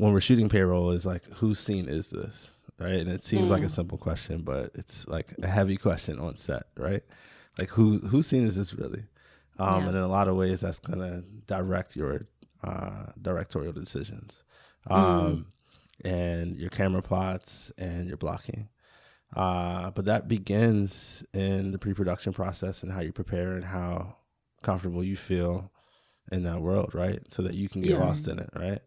[0.00, 2.54] when we're shooting payroll is like, whose scene is this?
[2.78, 2.94] Right.
[3.00, 3.70] And it seems like a Mm.
[3.70, 7.02] simple question, but it's like a heavy question on set, right?
[7.58, 9.04] Like who whose scene is this really?
[9.58, 9.88] Um, Yeah.
[9.88, 12.26] and in a lot of ways that's gonna direct your
[12.64, 14.42] uh, directorial decisions.
[14.88, 14.94] Mm.
[14.96, 15.46] Um,
[16.02, 18.68] and your camera plots and your blocking.
[19.36, 24.16] Uh, but that begins in the pre-production process and how you prepare and how
[24.62, 25.70] comfortable you feel
[26.32, 27.20] in that world, right?
[27.30, 27.98] So that you can get Yeah.
[28.06, 28.80] lost in it, right?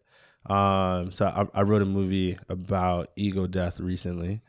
[0.46, 4.42] Um, so I, I wrote a movie about ego death recently,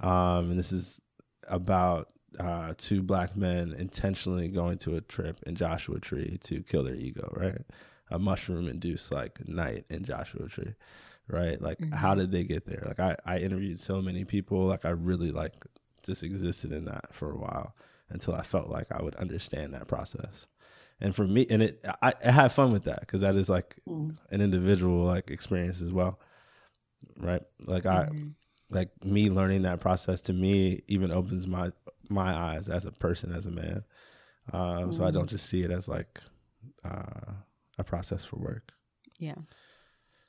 [0.00, 1.00] um, and this is
[1.48, 6.82] about uh, two black men intentionally going to a trip in Joshua Tree to kill
[6.82, 7.60] their ego, right?
[8.10, 10.74] A mushroom-induced like night in Joshua Tree,
[11.28, 11.60] right?
[11.60, 12.82] Like, how did they get there?
[12.86, 15.64] Like, I I interviewed so many people, like I really like
[16.04, 17.74] just existed in that for a while
[18.08, 20.46] until I felt like I would understand that process.
[21.04, 23.76] And for me, and it I, I have fun with that because that is like
[23.88, 24.16] Mm.
[24.30, 26.18] an individual like experience as well,
[27.18, 27.42] right?
[27.66, 28.28] Like I Mm-hmm.
[28.70, 31.70] like me learning that process to me even opens my
[32.08, 33.84] my eyes as a person as a man.
[34.52, 35.14] Um, So I Mm.
[35.14, 36.20] don't just see it as like
[36.84, 37.32] uh,
[37.78, 38.72] a process for work.
[39.18, 39.36] Yeah.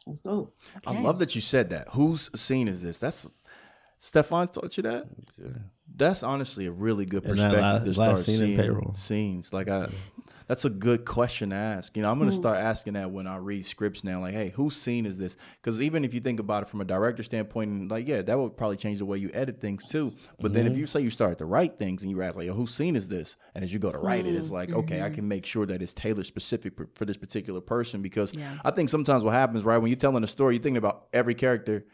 [0.06, 0.56] That's dope.
[0.86, 1.90] I love that you said that.
[1.92, 2.98] Whose scene is this?
[3.00, 3.28] That's
[4.06, 5.08] Stefon taught you that.
[5.96, 8.94] That's honestly a really good perspective la- to start scene seeing Payroll.
[8.96, 9.52] scenes.
[9.54, 9.88] Like I,
[10.48, 11.96] that's a good question to ask.
[11.96, 12.36] You know, I'm gonna mm.
[12.36, 14.22] start asking that when I read scripts now.
[14.22, 15.38] Like, hey, whose scene is this?
[15.62, 18.56] Because even if you think about it from a director standpoint, like, yeah, that would
[18.56, 20.14] probably change the way you edit things too.
[20.40, 20.82] But then if mm-hmm.
[20.82, 23.08] you say you start to write things and you ask like, Yo, whose scene is
[23.08, 23.38] this?
[23.56, 24.52] And as you go to write it, it's mm.
[24.52, 24.80] like, mm-hmm.
[24.80, 28.02] okay, I can make sure that it's tailored specific for, for this particular person.
[28.02, 28.58] Because Yeah.
[28.64, 31.34] I think sometimes what happens, right, when you're telling a story, you're thinking about every
[31.34, 31.86] character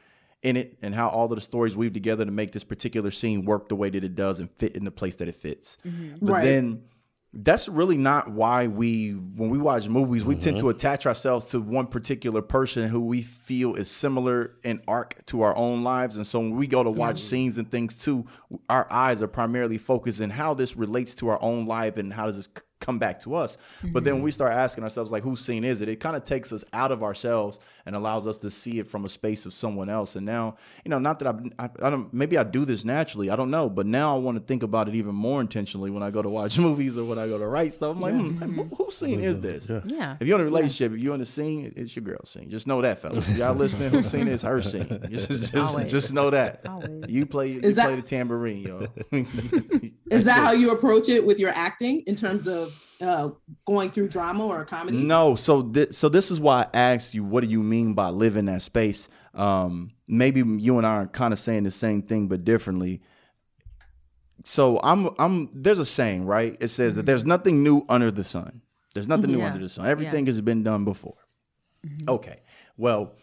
[0.44, 3.46] in it and how all of the stories weave together to make this particular scene
[3.46, 5.78] work the way that it does and fit in the place that it fits.
[5.86, 6.26] Mm-hmm.
[6.26, 6.44] But Right.
[6.44, 6.84] then
[7.34, 10.66] that's really not why we when we watch movies we tend mm-hmm.
[10.66, 15.42] to attach ourselves to one particular person who we feel is similar in arc to
[15.42, 17.30] our own lives and so when we go to watch mm-hmm.
[17.30, 18.26] scenes and things too
[18.70, 22.26] our eyes are primarily focused in how this relates to our own life and how
[22.26, 23.58] does this c- come back to us
[23.94, 26.24] but then when we start asking ourselves like whose scene is it it kind of
[26.24, 29.54] takes us out of ourselves and allows us to see it from a space of
[29.54, 32.66] someone else and now you know not that I've, I, I don't maybe I do
[32.66, 35.40] this naturally I don't know but now I want to think about it even more
[35.42, 38.02] intentionally when I go to watch movies or when I go to write stuff I'm
[38.02, 40.18] like hmm, who- whose scene is this Yeah.
[40.20, 42.50] if you're in a relationship, if you're in a scene, it's your girl's scene.
[42.50, 43.28] Just know that, fellas.
[43.30, 44.88] If y'all listening, whose scene is her scene.
[45.10, 46.66] Just, just, just know that.
[46.66, 47.06] Always.
[47.08, 48.88] You play, you that- play the tambourine, yo.
[50.12, 52.71] Is that how you approach it with your acting in terms of
[53.02, 53.30] uh,
[53.66, 54.98] going through drama or comedy?
[54.98, 58.10] No, so thi- so this is why I asked you, what do you mean by
[58.10, 59.10] live in that space?
[59.34, 63.02] Um, maybe you and I are kind of saying the same thing, but differently.
[64.46, 66.58] So I'm I'm there's a saying, right?
[66.60, 68.62] It says that there's nothing new under the sun.
[68.94, 69.48] There's nothing new Yeah.
[69.54, 69.86] under the sun.
[69.86, 71.16] Everything has been done before.
[72.08, 72.42] Okay.
[72.78, 73.14] Well,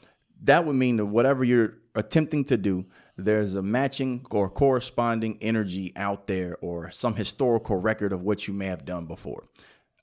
[0.45, 2.87] that would mean that whatever you're attempting to do,
[3.19, 8.55] there's a matching or corresponding energy out there or some historical record of what you
[8.55, 9.45] may have done before.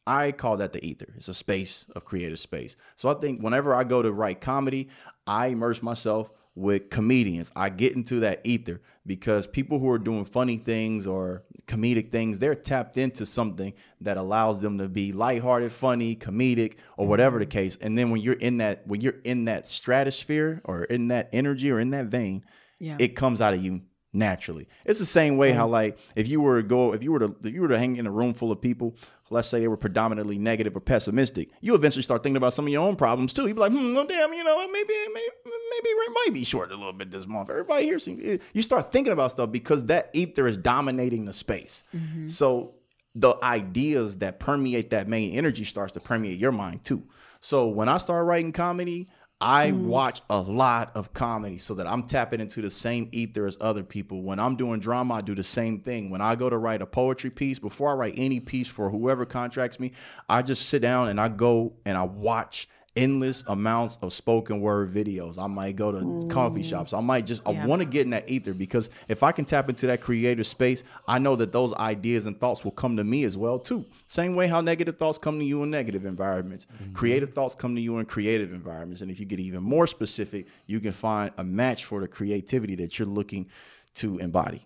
[0.06, 1.14] I call that the ether.
[1.16, 2.76] It's a space of creative space.
[2.96, 4.90] So I think whenever I go to write comedy,
[5.26, 7.52] I immerse myself with comedians.
[7.56, 12.40] I get into that ether because people who are doing funny things or comedic things,
[12.40, 17.46] they're tapped into something that allows them to be lighthearted, funny, comedic, or whatever the
[17.46, 17.52] mm-hmm.
[17.52, 17.78] case.
[17.82, 21.72] And then when you're in that when you're in that stratosphere or in that energy
[21.72, 22.44] or in that vein,
[22.80, 22.98] Yeah.
[23.00, 24.68] it comes out of you naturally.
[24.86, 27.36] It's the same way how like if you were to go if you were to
[27.44, 28.96] if you were to hang in a room full of people,
[29.30, 32.72] let's say they were predominantly negative or pessimistic, you eventually start thinking about some of
[32.72, 33.46] your own problems too.
[33.48, 36.72] You'd be like, hmm, well, damn, you know, maybe maybe maybe it might be short
[36.72, 37.50] a little bit this month.
[37.50, 41.84] Everybody here seems you start thinking about stuff because that ether is dominating the space.
[42.28, 42.76] So
[43.16, 47.04] the ideas that permeate that main energy starts to permeate your mind too.
[47.42, 49.08] So when I start writing comedy,
[49.42, 49.88] I mm-hmm.
[49.88, 53.84] watch a lot of comedy so that I'm tapping into the same ether as other
[53.84, 54.24] people.
[54.24, 56.10] When I'm doing drama, I do the same thing.
[56.10, 59.26] When I go to write a poetry piece, before I write any piece for whoever
[59.26, 59.92] contracts me,
[60.30, 64.92] I just sit down and I go and I watch endless amounts of spoken word
[64.92, 65.38] videos.
[65.38, 66.94] I might go to coffee shops.
[66.94, 67.64] I might just Yeah.
[67.64, 70.48] I want to get in that ether because if I can tap into that creative
[70.48, 73.86] space, I know that those ideas and thoughts will come to me as well too.
[74.08, 76.68] Same way how negative thoughts come to you in negative environments.
[76.94, 79.02] Creative thoughts come to you in creative environments.
[79.02, 82.76] And if you get even more specific, you can find a match for the creativity
[82.76, 83.48] that you're looking
[83.96, 84.66] to embody.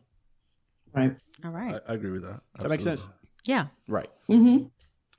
[0.93, 1.15] Right.
[1.43, 1.81] All right.
[1.87, 2.41] I, I agree with that.
[2.59, 3.07] That makes sense?
[3.45, 3.67] Yeah.
[3.87, 4.09] Right.
[4.29, 4.65] Mm-hmm.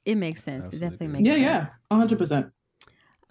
[0.05, 0.65] It makes sense.
[0.65, 1.45] Absolutely It definitely makes Yeah, sense.
[1.45, 1.97] Yeah, yeah.
[1.97, 2.53] hundred percent.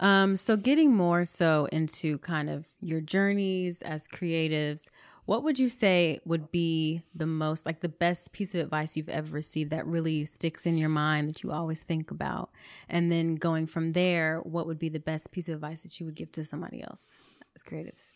[0.00, 4.88] Um, so getting more so into kind of your journeys as creatives,
[5.26, 9.08] what would you say would be the most like the best piece of advice you've
[9.10, 12.50] ever received that really sticks in your mind that you always think about?
[12.88, 16.06] And then going from there, what would be the best piece of advice that you
[16.06, 17.20] would give to somebody else
[17.54, 18.10] as creatives?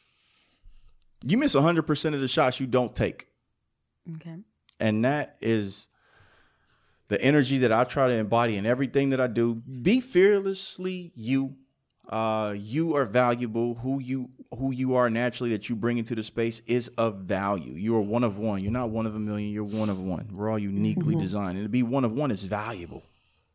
[1.23, 3.29] You miss 100% of the shots you don't take.
[4.17, 4.37] Okay.
[4.81, 5.89] and that is
[7.09, 9.55] the energy that I try to embody in everything that I do.
[9.55, 11.57] Be fearlessly you.
[12.09, 13.75] Uh, you are valuable.
[13.77, 17.73] Who you who you are naturally that you bring into the space is of value.
[17.75, 18.63] You are one of one.
[18.63, 19.51] You're not one of a million.
[19.51, 20.29] You're one of one.
[20.33, 21.21] We're all uniquely mm-hmm.
[21.21, 23.03] designed, and to be one of one is valuable.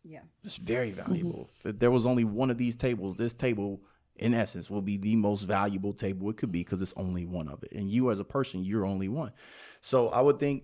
[0.04, 0.22] Yeah.
[0.44, 1.08] It's very mm-hmm.
[1.08, 1.50] valuable.
[1.64, 3.82] If there was only one of these tables, this table,
[4.16, 7.48] in essence, will be the most valuable table it could be because it's only one
[7.48, 7.72] of it.
[7.72, 9.32] And you, as a person, you're only one.
[9.82, 10.64] So I would think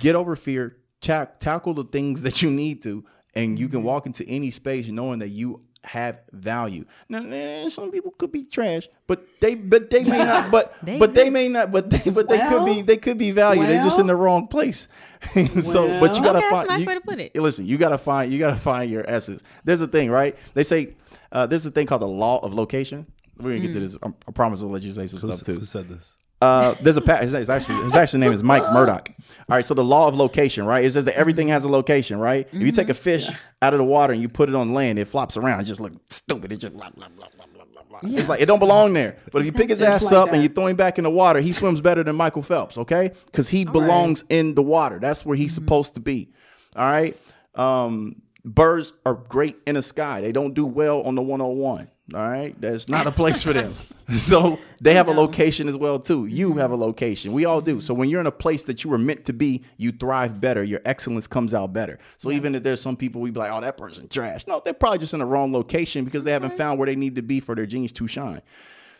[0.00, 3.04] get over fear, ta- tackle the things that you need to,
[3.34, 3.86] and you can mm-hmm.
[3.86, 6.84] walk into any space knowing that you have value.
[7.08, 10.50] Now, some people could be trash, but they but they may not.
[10.50, 11.70] But They but they may not.
[11.70, 13.62] But they but they could be they could be value.
[13.62, 14.88] They're just in the wrong place.
[15.62, 16.64] so, but you gotta Okay, that's find.
[16.68, 17.34] a nice you- way to put it.
[17.36, 19.42] Listen, you gotta find you gotta find your essence.
[19.64, 20.36] There's a thing, right?
[20.54, 20.94] They say
[21.32, 23.06] uh, there's a thing called the law of location.
[23.38, 23.74] We're gonna get Mm.
[23.74, 23.96] to this.
[24.02, 25.60] I, I promise we'll let you say some Who, stuff too.
[25.60, 26.12] who said this?
[26.40, 29.10] Uh, there's a pa- his, name is actually his actual name is Mike Murdock.
[29.48, 30.84] All right, so the law of location, right?
[30.84, 32.46] It says that everything has a location, right?
[32.52, 33.28] If you take a fish
[33.62, 35.80] out of the water and you put it on land, it flops around, it just
[35.80, 36.52] look stupid.
[36.52, 38.10] It just blah blah blah blah blah blah blah.
[38.18, 39.18] It's like it don't belong there.
[39.32, 41.10] But if you pick his ass like up and you throw him back in the
[41.10, 43.12] water, he swims better than Michael Phelps, okay?
[43.26, 44.98] Because he belongs in the water.
[45.00, 46.28] That's where he's supposed to be.
[46.76, 47.16] All right.
[47.54, 50.20] Um, birds are great in the sky.
[50.20, 51.90] They don't do well on the 101.
[52.14, 52.58] All right.
[52.60, 53.74] That's not a place for them.
[54.10, 56.24] So they have a location as well too.
[56.24, 56.60] You mm-hmm.
[56.60, 57.34] have a location.
[57.34, 57.78] We all do.
[57.78, 60.64] So when you're in a place that you were meant to be, you thrive better.
[60.64, 61.98] Your excellence comes out better.
[62.16, 64.46] So even if there's some people we'd be like, oh, that person trash.
[64.46, 67.16] No, they're probably just in the wrong location because they haven't found where they need
[67.16, 68.40] to be for their genius to shine.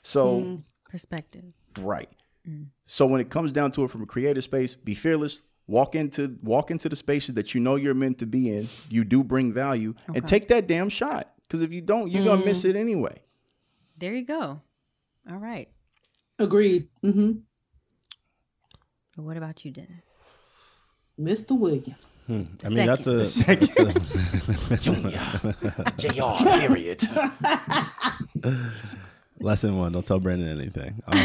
[0.02, 0.56] So mm-hmm.
[0.88, 1.44] Perspective.
[1.78, 2.10] Right.
[2.48, 2.66] Mm.
[2.86, 5.42] So when it comes down to it from a creative space, be fearless.
[5.66, 8.68] Walk into walk into the spaces that you know you're meant to be in.
[8.88, 11.30] You do bring value, and take that damn shot.
[11.48, 13.22] Because if you don't, you're gonna miss it anyway.
[13.96, 14.60] There you go.
[15.30, 15.68] All right.
[16.38, 16.88] Agreed.
[17.02, 17.32] Mm-hmm.
[19.16, 20.18] But what about you, Dennis?
[21.18, 21.58] Mr.
[21.58, 22.12] Williams.
[22.26, 22.44] Hmm.
[22.64, 23.66] I mean, that's a, Second.
[23.66, 25.20] that's a Junior,
[25.96, 26.44] Jr.
[26.60, 27.02] Period.
[29.40, 29.92] lesson one.
[29.92, 31.02] Don't tell Brandon anything.
[31.06, 31.14] Um,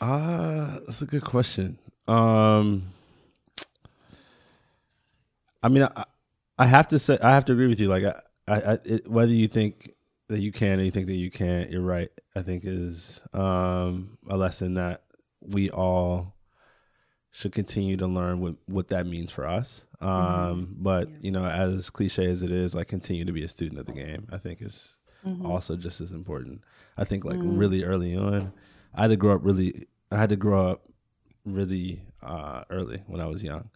[0.00, 1.78] uh, that's a good question.
[2.06, 2.92] Um,
[5.62, 6.04] I mean, I,
[6.58, 7.88] I have to say, I have to agree with you.
[7.88, 9.92] Like, I, I, it, whether you think
[10.28, 12.10] that you can or you think that you can't, you're right.
[12.36, 15.02] I think is um, a lesson that
[15.40, 16.34] we all
[17.30, 19.86] should continue to learn what what that means for us.
[20.00, 23.80] Um, But you know, as cliche as it is, like continue to be a student
[23.80, 24.28] of the game.
[24.30, 24.96] I think is
[25.44, 26.60] also just as important.
[26.96, 28.52] I think like really early on,
[28.94, 29.86] I had to grow up really.
[30.12, 30.86] I had to grow up
[31.44, 33.70] really uh, early when I was young,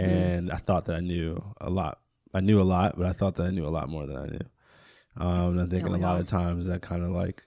[0.00, 2.00] and I thought that I knew a lot.
[2.34, 4.26] I knew a lot, but I thought that I knew a lot more than I
[4.26, 4.40] knew.
[5.18, 6.20] Um, and I think Don't in a lot all?
[6.20, 7.44] of times that kind of like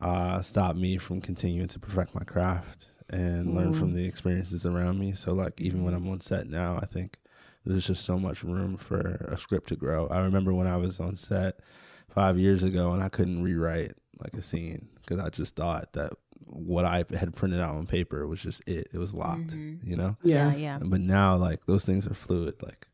[0.00, 4.98] uh, stopped me from continuing to perfect my craft and learn from the experiences around
[4.98, 5.12] me.
[5.14, 7.18] So like even when I'm on set now, I think
[7.64, 8.98] there's just so much room for
[9.30, 10.08] a script to grow.
[10.08, 11.60] I remember when I was on set
[12.10, 16.10] five years ago and I couldn't rewrite like a scene because I just thought that
[16.44, 18.88] what I had printed out on paper was just it.
[18.92, 20.16] It was locked, you know.
[20.22, 20.56] Yeah, Yeah.
[20.56, 20.78] yeah.
[20.82, 22.86] But now like those things are fluid, like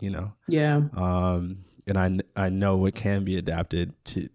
[0.00, 0.82] you know Yeah.
[0.94, 4.28] um, and I I know it can be adapted to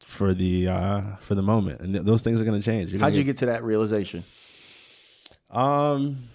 [0.00, 2.92] for the uh, for the moment, and th- those things are going to change.
[2.92, 4.24] How'd gonna you get to that realization?
[5.50, 6.28] Um,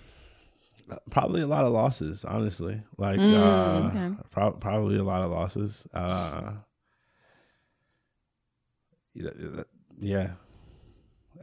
[1.10, 2.82] probably a lot of losses, honestly.
[2.98, 4.16] Like Mm, uh, okay.
[4.32, 5.88] prob- probably a lot of losses.
[5.94, 6.54] Uh,
[9.14, 9.30] yeah,
[10.00, 10.32] yeah.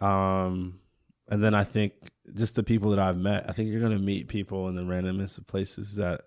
[0.01, 0.80] Um,
[1.28, 1.93] and then I think
[2.34, 4.82] just the people that I've met, I think you're going to meet people in the
[4.82, 6.22] randomness of places that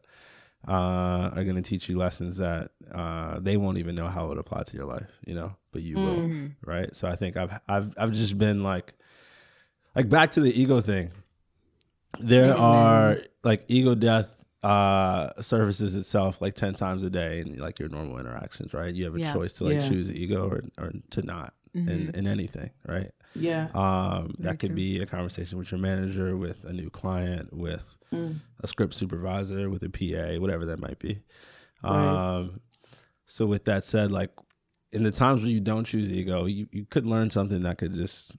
[0.67, 4.29] uh, are going to teach you lessons that uh, they won't even know how it
[4.29, 6.31] would apply to your life, you know, but you will,
[6.65, 6.95] right?
[6.95, 8.93] So I think I've I've I've just been like,
[9.95, 11.11] like back to the ego thing.
[12.19, 14.29] There are like ego death
[14.61, 19.03] uh surfaces itself like 10 times a day in like your normal interactions right you
[19.03, 19.33] have a Yeah.
[19.33, 19.89] choice to like Yeah.
[19.89, 23.69] choose ego or, or to not in, in anything right Yeah.
[23.73, 24.75] um, that could true.
[24.75, 27.97] be a conversation with your manager, with a new client, with
[28.61, 31.21] a script supervisor, with a PA, whatever that might be.
[31.83, 32.37] Right.
[32.37, 32.61] Um,
[33.25, 34.31] so, with that said, like
[34.91, 37.93] in the times where you don't choose ego, you, you could learn something that could
[37.93, 38.35] just,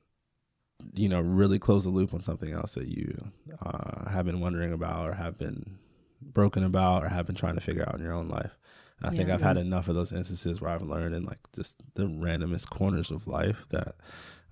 [0.95, 3.31] you know, really close the loop on something else that you
[3.65, 5.79] uh, have been wondering about or have been
[6.23, 8.57] broken about or have been trying to figure out in your own life.
[9.03, 12.05] I think I've had enough of those instances where I've learned in like just the
[12.05, 13.97] randomest corners of life that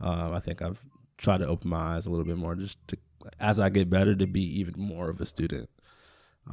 [0.01, 0.81] um, I think I've
[1.19, 2.97] tried to open my eyes a little bit more just to,
[3.39, 5.69] as I get better, to be even more of a student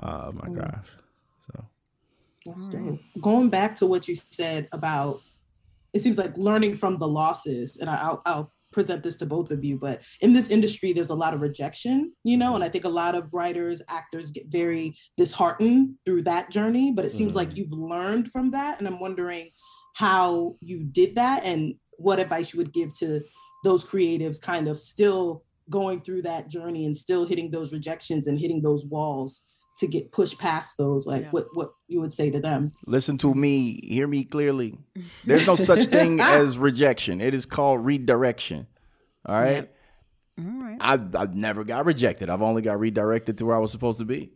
[0.02, 0.90] uh, of my craft.
[1.48, 1.66] So,
[2.46, 3.00] That's dope.
[3.22, 5.22] Going back to what you said about,
[5.94, 9.50] it seems like learning from the losses, and I- I'll, I'll present this to both
[9.52, 12.70] of you, but in this industry, there's a lot of rejection, you know, and I
[12.70, 17.34] think a lot of writers, actors get very disheartened through that journey, but it seems
[17.36, 18.78] like you've learned from that.
[18.78, 19.50] And I'm wondering
[19.96, 23.22] how you did that and what advice you would give to
[23.64, 28.39] those creatives kind of still going through that journey and still hitting those rejections and
[28.39, 29.41] hitting those walls
[29.78, 31.30] to get pushed past those like Yeah.
[31.32, 34.78] what what you would say to them Listen to me, hear me clearly.
[35.26, 37.22] There's no such thing as rejection.
[37.22, 38.68] It is called redirection.
[39.26, 39.70] All right.
[40.39, 40.78] All right.
[40.82, 42.30] I I've never got rejected.
[42.30, 44.32] I've only got redirected to where I was supposed to be.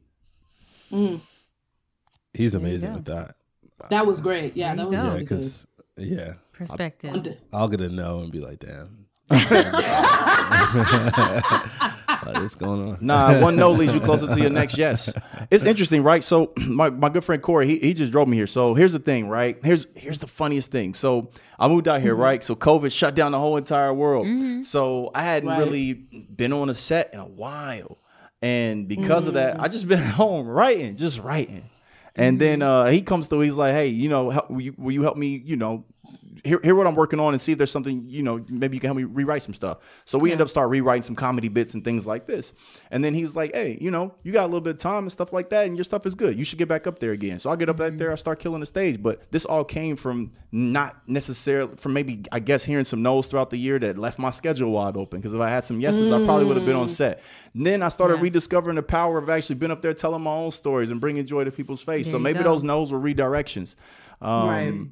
[0.91, 1.21] Mm.
[2.33, 3.35] he's amazing with that.
[3.89, 4.55] That was great.
[4.55, 5.03] Yeah, There that was go.
[5.03, 5.19] Yeah, good.
[5.19, 7.11] because yeah, Perspective.
[7.11, 9.07] Wonder- I'll get a no and be like, damn.
[12.43, 12.97] what's going on?
[13.01, 15.11] Nah, one no leads you closer to your next yes.
[15.49, 16.23] It's interesting, right?
[16.23, 18.47] So my, my good friend Corey, he, he just drove me here.
[18.47, 19.57] So here's the thing, right?
[19.63, 20.93] Here's here's the funniest thing.
[20.93, 22.21] So I moved out here, mm-hmm.
[22.21, 22.43] right?
[22.43, 24.27] So COVID shut down the whole entire world.
[24.27, 24.61] Mm-hmm.
[24.63, 25.59] So I hadn't Right.
[25.59, 27.99] really been on a set in a while.
[28.41, 29.57] And because of mm-hmm.
[29.57, 31.69] that, I just been at home writing, just writing.
[32.15, 33.41] And then uh, he comes through.
[33.41, 35.41] He's like, "Hey, you know, help, will, you, will you help me?
[35.43, 35.85] You know,
[36.43, 38.05] hear, hear what I'm working on and see if there's something.
[38.09, 40.69] You know, maybe you can help me rewrite some stuff." So we end up start
[40.69, 42.53] rewriting some comedy bits and things like this.
[42.91, 45.11] And then he's like, "Hey, you know, you got a little bit of time and
[45.11, 46.37] stuff like that, and your stuff is good.
[46.37, 48.11] You should get back up there again." So I get up back there.
[48.11, 49.01] I start killing the stage.
[49.01, 53.49] But this all came from not necessarily from maybe I guess hearing some no's throughout
[53.49, 55.19] the year that left my schedule wide open.
[55.19, 57.21] Because if I had some yeses, I probably would have been on set.
[57.53, 60.51] And then I started rediscovering the power of actually being up there telling my own
[60.51, 62.05] stories and bringing joy to people's face.
[62.05, 62.45] There so maybe go.
[62.45, 63.75] those no's were redirections.
[64.21, 64.87] Um, Right.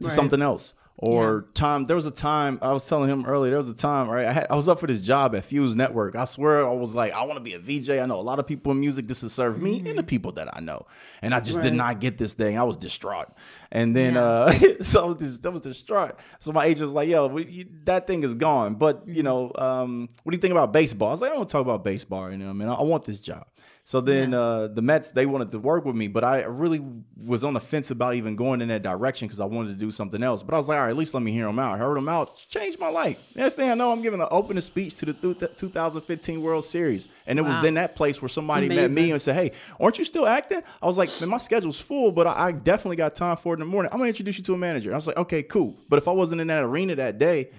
[0.00, 0.14] To Right.
[0.14, 0.74] something else.
[1.02, 1.86] Or time.
[1.86, 3.52] There was a time I was telling him earlier.
[3.52, 4.26] There was a time, right?
[4.26, 6.14] I had I was up for this job at Fuse Network.
[6.14, 7.88] I swear I was like, I want to be a VJ.
[7.98, 9.06] I know a lot of people in music.
[9.08, 10.84] This has served me and the people that I know.
[11.22, 12.58] And I just did not get this thing.
[12.58, 13.28] I was distraught.
[13.72, 16.16] And then uh, so I was, dis- I was distraught.
[16.38, 18.74] So my agent was like, Yo, we, you, that thing is gone.
[18.74, 21.08] But you know, um, what do you think about baseball?
[21.08, 22.30] I was like, I don't talk about baseball.
[22.30, 23.46] You know, mean, I, I want this job.
[23.82, 26.80] So then uh, the Mets they wanted to work with me, but I really
[27.16, 29.90] was on the fence about even going in that direction because I wanted to do
[29.90, 30.42] something else.
[30.42, 31.74] But I was like, all right, at least let me hear them out.
[31.74, 33.18] I heard them out, changed my life.
[33.34, 37.08] Next thing I know, I'm giving an opening speech to the thu- 2015 World Series,
[37.26, 37.62] and it was Wow.
[37.62, 40.86] then that place where somebody met me and said, "Hey, aren't you still acting?" I
[40.86, 43.60] was like, "Man, my schedule's full, but I, I definitely got time for it in
[43.60, 43.90] the morning.
[43.92, 46.12] I'm gonna introduce you to a manager." I was like, "Okay, cool." But if I
[46.12, 47.50] wasn't in that arena that day,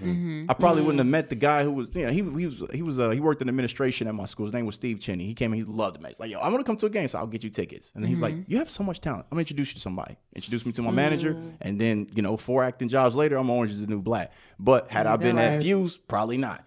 [0.49, 2.81] I probably wouldn't have met the guy who was, you know, he, he was he
[2.83, 4.45] was uh, he worked in administration at my school.
[4.45, 5.25] His name was Steve Cheney.
[5.25, 6.10] He came and he loved me.
[6.11, 8.05] He's like, "Yo, I'm gonna come to a game, so I'll get you tickets." And
[8.05, 8.51] he's like, mm-hmm.
[8.51, 9.25] "You have so much talent.
[9.31, 11.53] I'm gonna introduce you to somebody." Introduce me to my manager, mm.
[11.61, 14.31] and then you know, four acting jobs later, I'm Orange is the New Black.
[14.59, 16.65] But had I been at Fuse, probably not.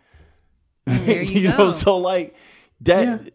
[0.86, 2.34] There you, you know, so like
[2.80, 3.30] that Yeah.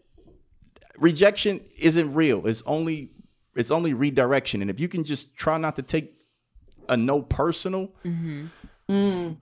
[0.98, 2.46] rejection isn't real.
[2.46, 3.12] It's only
[3.56, 4.62] it's only redirection.
[4.62, 6.20] And if you can just try not to take
[6.88, 9.32] a no personal, mm-hmm.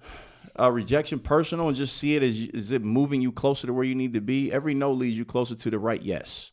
[0.57, 3.85] a rejection personal, and just see it as is it moving you closer to where
[3.85, 4.53] you need to be.
[4.53, 6.53] Every no leads you closer to the right yes.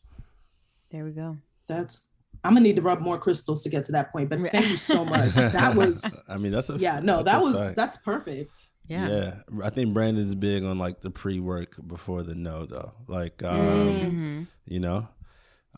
[0.92, 1.36] There we go.
[1.66, 2.06] That's
[2.44, 4.28] I'm gonna need to rub more crystals to get to that point.
[4.30, 5.32] But thank you so much.
[5.34, 7.76] That was I mean, that's a yeah, no, that was fact.
[7.76, 8.58] that's perfect.
[8.88, 9.08] Yeah.
[9.08, 9.34] Yeah,
[9.64, 12.92] I think Brandon's big on like the pre-work before the no, though.
[13.08, 14.42] Like, um, Mm-hmm.
[14.66, 15.08] you know,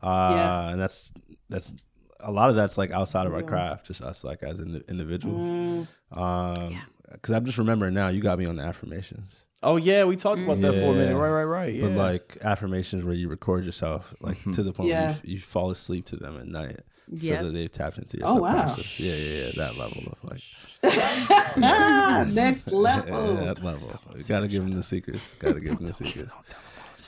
[0.02, 0.68] uh, Yeah.
[0.70, 1.11] and that's
[1.48, 1.86] that's
[2.20, 5.46] a lot of that's like outside of our craft, just us like as in, individuals.
[5.46, 6.78] Mm, Um,
[7.11, 10.40] because I'm just remembering now, you got me on the affirmations, Oh yeah, we talked
[10.40, 11.16] about that for a minute.
[11.16, 11.74] Right, right, right.
[11.74, 11.82] Yeah.
[11.88, 15.06] but like affirmations where you record yourself, like to the point Yeah.
[15.09, 16.80] where you, you fall asleep to them at night.
[17.11, 17.38] Yep.
[17.38, 18.66] So that they've tapped into your Oh, wow.
[18.68, 19.00] subconscious.
[19.00, 19.50] Yeah, yeah, yeah.
[19.56, 20.42] That level of like
[20.84, 23.34] ah, next level.
[23.36, 23.98] that level.
[24.16, 25.34] You gotta give them the secrets.
[25.38, 26.32] Gotta give them the secrets.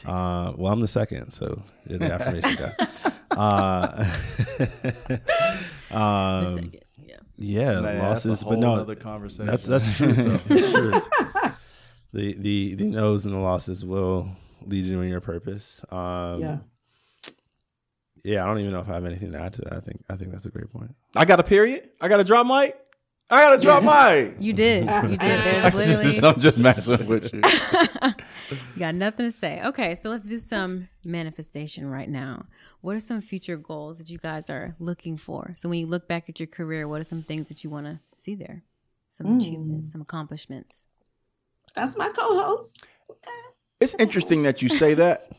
[0.06, 2.86] Uh, well, I'm the second, so you're the affirmation guy.
[3.30, 4.04] Uh,
[5.90, 6.80] The um, second.
[7.06, 7.16] Yeah.
[7.36, 9.46] yeah, Man, that's a losses, whole but no, nother conversation.
[9.46, 10.12] that's that's true.
[10.12, 10.38] Though.
[10.48, 11.02] It's true.
[12.12, 14.28] The the the no's and the losses will
[14.66, 15.80] lead you in your purpose.
[15.90, 16.58] Um, Yeah.
[18.24, 18.44] yeah.
[18.44, 19.72] I don't even know if I have anything to add to that.
[19.74, 20.94] I think I think that's a great point.
[21.16, 21.90] I got a period.
[22.00, 22.76] I got a drop mic.
[23.32, 24.36] I got a drop mic.
[24.40, 24.84] You did.
[24.90, 25.20] You did.
[25.20, 27.42] There's literally I'm just messing with you.
[28.74, 29.62] you got nothing to say.
[29.66, 32.46] Okay, so let's do some manifestation right now.
[32.80, 35.52] What are some future goals that you guys are looking for?
[35.56, 37.86] So when you look back at your career, what are some things that you want
[37.86, 38.64] to see there?
[39.10, 39.40] Some Mm.
[39.40, 40.84] achievements, some accomplishments.
[41.74, 42.84] That's my co-host.
[43.80, 45.30] It's interesting that you say that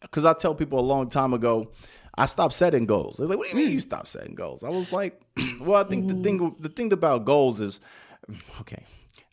[0.00, 1.72] because I tell people a long time ago,
[2.16, 3.16] I stopped setting goals.
[3.16, 3.82] They're like, "What do you mean you mm.
[3.82, 5.20] stopped setting goals?" I was like,
[5.60, 6.60] "Well, I think the thing mm.
[6.60, 7.80] the thing about goals is,
[8.28, 8.84] mm, okay,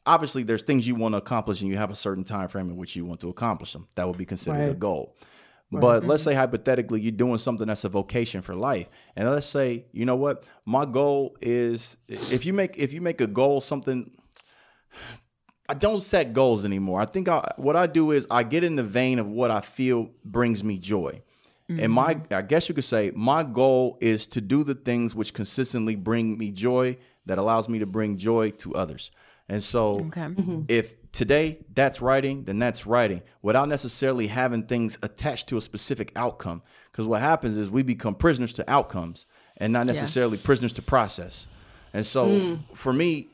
[0.05, 2.77] obviously there's things you want to accomplish and you have a certain time frame in
[2.77, 3.87] which you want to accomplish them.
[3.95, 4.79] That would be considered a Right.
[4.79, 5.15] goal."
[5.71, 6.29] But let's mm-hmm.
[6.29, 10.15] say hypothetically you're doing something that's a vocation for life, and let's say you know
[10.15, 11.97] what my goal is.
[12.07, 14.11] If you make if you make a goal something
[15.67, 17.01] I don't set goals anymore.
[17.01, 19.61] I think I, what I do is I get in the vein of what I
[19.61, 21.21] feel brings me joy.
[21.67, 22.33] And my, mm-hmm.
[22.33, 26.37] I guess you could say, my goal is to do the things which consistently bring
[26.37, 29.09] me joy that allows me to bring joy to others.
[29.49, 30.21] And so, Okay.
[30.21, 30.61] Mm-hmm.
[30.67, 36.11] if today that's writing, then that's writing without necessarily having things attached to a specific
[36.15, 36.61] outcome.
[36.91, 39.25] Because what happens is we become prisoners to outcomes
[39.57, 41.47] and not necessarily prisoners to process.
[41.93, 42.59] And so, mm.
[42.75, 43.29] for me,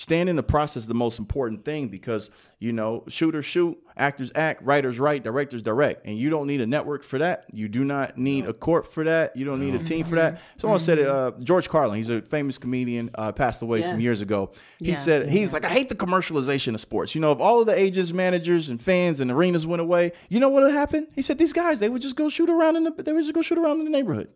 [0.00, 4.32] Staying in the process is the most important thing because you know, shooters shoot, actors
[4.34, 7.44] act, writers write, directors direct, and you don't need a network for that.
[7.52, 9.36] You do not need a court for that.
[9.36, 10.40] You don't need a team for that.
[10.56, 11.06] Someone said it.
[11.06, 14.52] Uh, George Carlin, he's a famous comedian, uh, passed away some years ago.
[14.78, 14.94] He Yeah.
[14.94, 17.14] said he's like, I hate the commercialization of sports.
[17.14, 20.40] You know, if all of the agents, managers, and fans and arenas went away, you
[20.40, 21.08] know what would happen?
[21.14, 23.34] He said these guys they would just go shoot around in the they would just
[23.34, 24.28] go shoot around in the neighborhood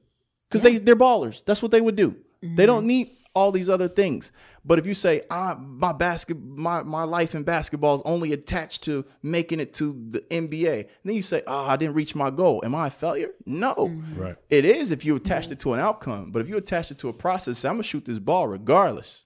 [0.50, 1.42] because they they're ballers.
[1.46, 2.16] That's what they would do.
[2.42, 4.32] They don't need all these other things.
[4.64, 8.84] But if you say, ah, my basket, my my life in basketball is only attached
[8.84, 12.62] to making it to the NBA, then you say, oh, I didn't reach my goal.
[12.64, 13.30] Am I a failure?
[13.44, 13.74] No.
[13.74, 14.20] Mm-hmm.
[14.20, 14.36] Right.
[14.50, 15.54] It is if you attached mm-hmm.
[15.54, 16.30] it to an outcome.
[16.30, 19.24] But if you attach it to a process, say, I'm gonna shoot this ball regardless.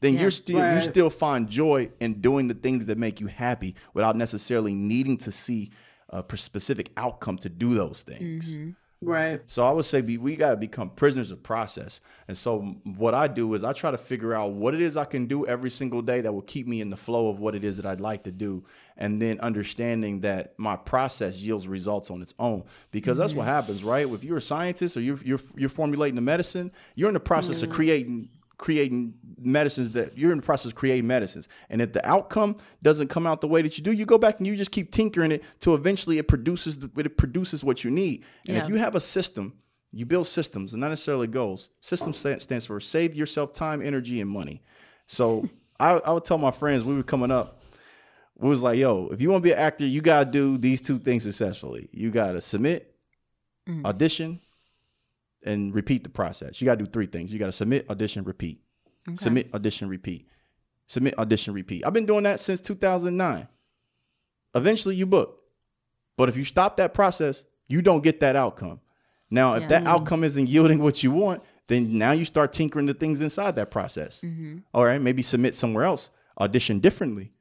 [0.00, 0.22] Then Yeah.
[0.22, 4.16] you're still you still find joy in doing the things that make you happy without
[4.16, 5.72] necessarily needing to see
[6.10, 8.54] a specific outcome to do those things.
[8.54, 8.70] Mm-hmm.
[9.00, 9.40] Right.
[9.46, 12.00] So I would say be, we got to become prisoners of process.
[12.26, 15.04] And so what I do is I try to figure out what it is I
[15.04, 17.62] can do every single day that will keep me in the flow of what it
[17.62, 18.64] is that I'd like to do.
[18.96, 22.64] And then understanding that my process yields results on its own.
[22.90, 23.52] Because that's what mm-hmm.
[23.52, 24.08] happens, right?
[24.08, 27.62] If you're a scientist or you're, you're, you're formulating a medicine, you're in the process
[27.62, 31.48] of creating creating medicines that you're in the process of creating medicines.
[31.70, 34.38] And if the outcome doesn't come out the way that you do, you go back
[34.38, 37.90] and you just keep tinkering it till eventually it produces the, it produces what you
[37.90, 38.24] need.
[38.46, 38.64] And Yeah.
[38.64, 39.54] if you have a system,
[39.92, 41.70] you build systems and not necessarily goals.
[41.80, 44.60] System stands for save yourself time, energy, and money.
[45.06, 45.48] So
[45.80, 47.62] I, I would tell my friends we were coming up,
[48.36, 50.80] we was like, yo, if you want to be an actor, you gotta do these
[50.80, 51.88] two things successfully.
[51.92, 52.94] You gotta submit,
[53.68, 53.84] mm.
[53.84, 54.40] audition,
[55.44, 56.60] and repeat the process.
[56.60, 57.32] You gotta do three things.
[57.32, 58.60] You gotta submit, audition, repeat.
[59.14, 60.28] Submit, audition, repeat.
[60.86, 61.84] Submit, audition, repeat.
[61.86, 63.48] I've been doing that since 2009.
[64.54, 65.40] Eventually, you book.
[66.16, 68.80] But if you stop that process, you don't get that outcome.
[69.30, 69.68] Now, if Yeah.
[69.68, 73.56] that outcome isn't yielding what you want, then now you start tinkering the things inside
[73.56, 74.20] that process.
[74.22, 74.58] Mm-hmm.
[74.72, 76.10] All right, maybe submit somewhere else,
[76.40, 77.32] audition differently,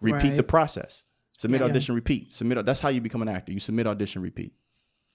[0.00, 1.04] repeat the process.
[1.36, 1.66] Submit, Yeah.
[1.66, 2.34] audition, repeat.
[2.34, 2.64] Submit.
[2.66, 3.52] That's how you become an actor.
[3.52, 4.52] You submit, audition, repeat.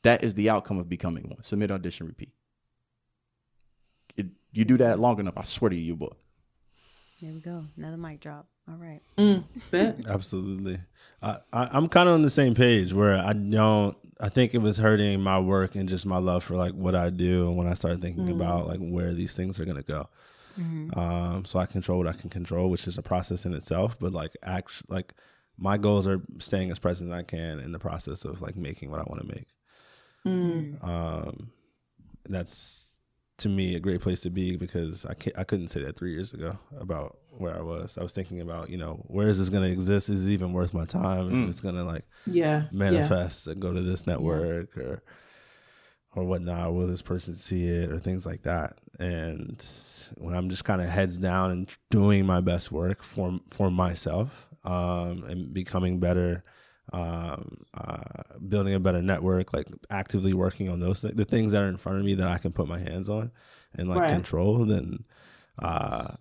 [0.05, 1.41] That is the outcome of becoming one.
[1.41, 2.31] Submit, audition, repeat.
[4.15, 6.15] It, you do that long enough, I swear to you, you book.
[7.19, 7.65] There we go.
[7.75, 8.47] Another mic drop.
[8.69, 9.01] All right.
[9.17, 10.07] Mm.
[10.07, 10.79] Absolutely.
[11.23, 13.97] I, I, I'm kind of on the same page where I don't.
[14.21, 17.09] I think it was hurting my work and just my love for like what I
[17.09, 17.47] do.
[17.47, 20.07] And when I started thinking about like where these things are gonna go,
[20.93, 23.97] um, so I control what I can control, which is a process in itself.
[23.99, 25.15] But like act, like
[25.57, 28.91] my goals are staying as present as I can in the process of like making
[28.91, 29.54] what I want to make.
[30.81, 31.51] Um,
[32.27, 32.97] that's
[33.37, 36.13] to me a great place to be because I can't, I couldn't say that three
[36.13, 37.97] years ago about where I was.
[37.97, 40.09] I was thinking about you know where is this going to exist?
[40.09, 41.27] Is it even worth my time?
[41.43, 42.63] If it's going to like Yeah.
[42.63, 42.77] Yeah.
[42.77, 45.03] manifest and go to this network or
[46.15, 46.73] or whatnot?
[46.73, 48.77] Will this person see it or things like that?
[48.99, 49.61] And
[50.17, 54.47] when I'm just kind of heads down and doing my best work for for myself
[54.63, 56.43] um, and becoming better,
[56.93, 58.01] um, uh,
[58.47, 61.77] building a better network, like actively working on those th- the things that are in
[61.77, 63.31] front of me that I can put my hands on
[63.73, 64.09] and like Right.
[64.09, 65.03] control, then.
[65.59, 66.15] Uh,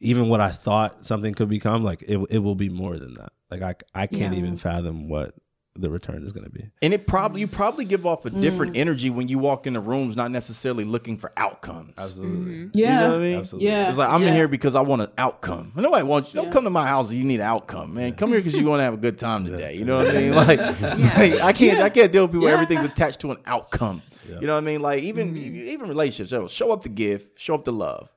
[0.00, 3.32] even what I thought something could become, like it, it will be more than that.
[3.50, 4.38] Like I, I can't Yeah.
[4.38, 5.34] even fathom what
[5.78, 6.68] the return is going to be.
[6.82, 8.78] And it probably you probably give off a different mm.
[8.78, 11.94] energy when you walk in the rooms, not necessarily looking for outcomes.
[11.96, 12.52] Absolutely.
[12.52, 12.68] Mm-hmm.
[12.74, 12.88] Yeah.
[12.88, 13.38] You know what I mean?
[13.38, 13.68] Absolutely.
[13.68, 13.88] Yeah.
[13.88, 15.72] It's like I'm in here because I want an outcome.
[15.76, 16.38] Nobody wants you.
[16.38, 16.52] Don't Yeah.
[16.52, 17.10] come to my house.
[17.10, 18.14] if You need an outcome, man.
[18.14, 19.74] Come here because you want to have a good time today.
[19.74, 20.34] You know what I mean?
[20.34, 21.80] Like, like, I can't.
[21.80, 22.44] I can't deal with people.
[22.44, 22.60] where Yeah.
[22.60, 24.02] Everything's attached to an outcome.
[24.28, 24.80] You know what I mean?
[24.82, 25.68] Like even mm-hmm.
[25.68, 26.52] even relationships.
[26.52, 27.26] Show up to give.
[27.36, 28.10] Show up to love.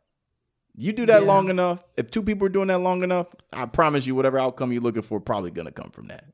[0.75, 1.27] You do that Yeah.
[1.27, 1.83] long enough.
[1.97, 5.01] If two people are doing that long enough, I promise you, whatever outcome you're looking
[5.01, 6.25] for, probably gonna come from that.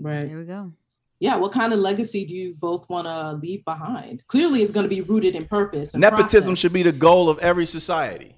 [0.00, 0.26] Right.
[0.26, 0.72] There we go.
[1.18, 1.36] Yeah.
[1.36, 4.26] What kind of legacy do you both want to leave behind?
[4.26, 5.94] Clearly, it's going to be rooted in purpose.
[5.94, 6.58] And Nepotism process.
[6.58, 8.36] should be the goal of every society.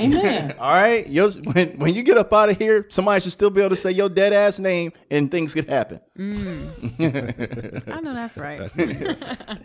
[0.00, 0.54] Amen.
[0.58, 3.60] All right, Yo, when when you get up out of here, somebody should still be
[3.60, 6.00] able to say your dead ass name, and things could happen.
[6.16, 7.90] Mm.
[7.92, 8.70] I know that's right.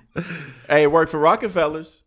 [0.67, 2.01] Hey, it worked for Rockefellers,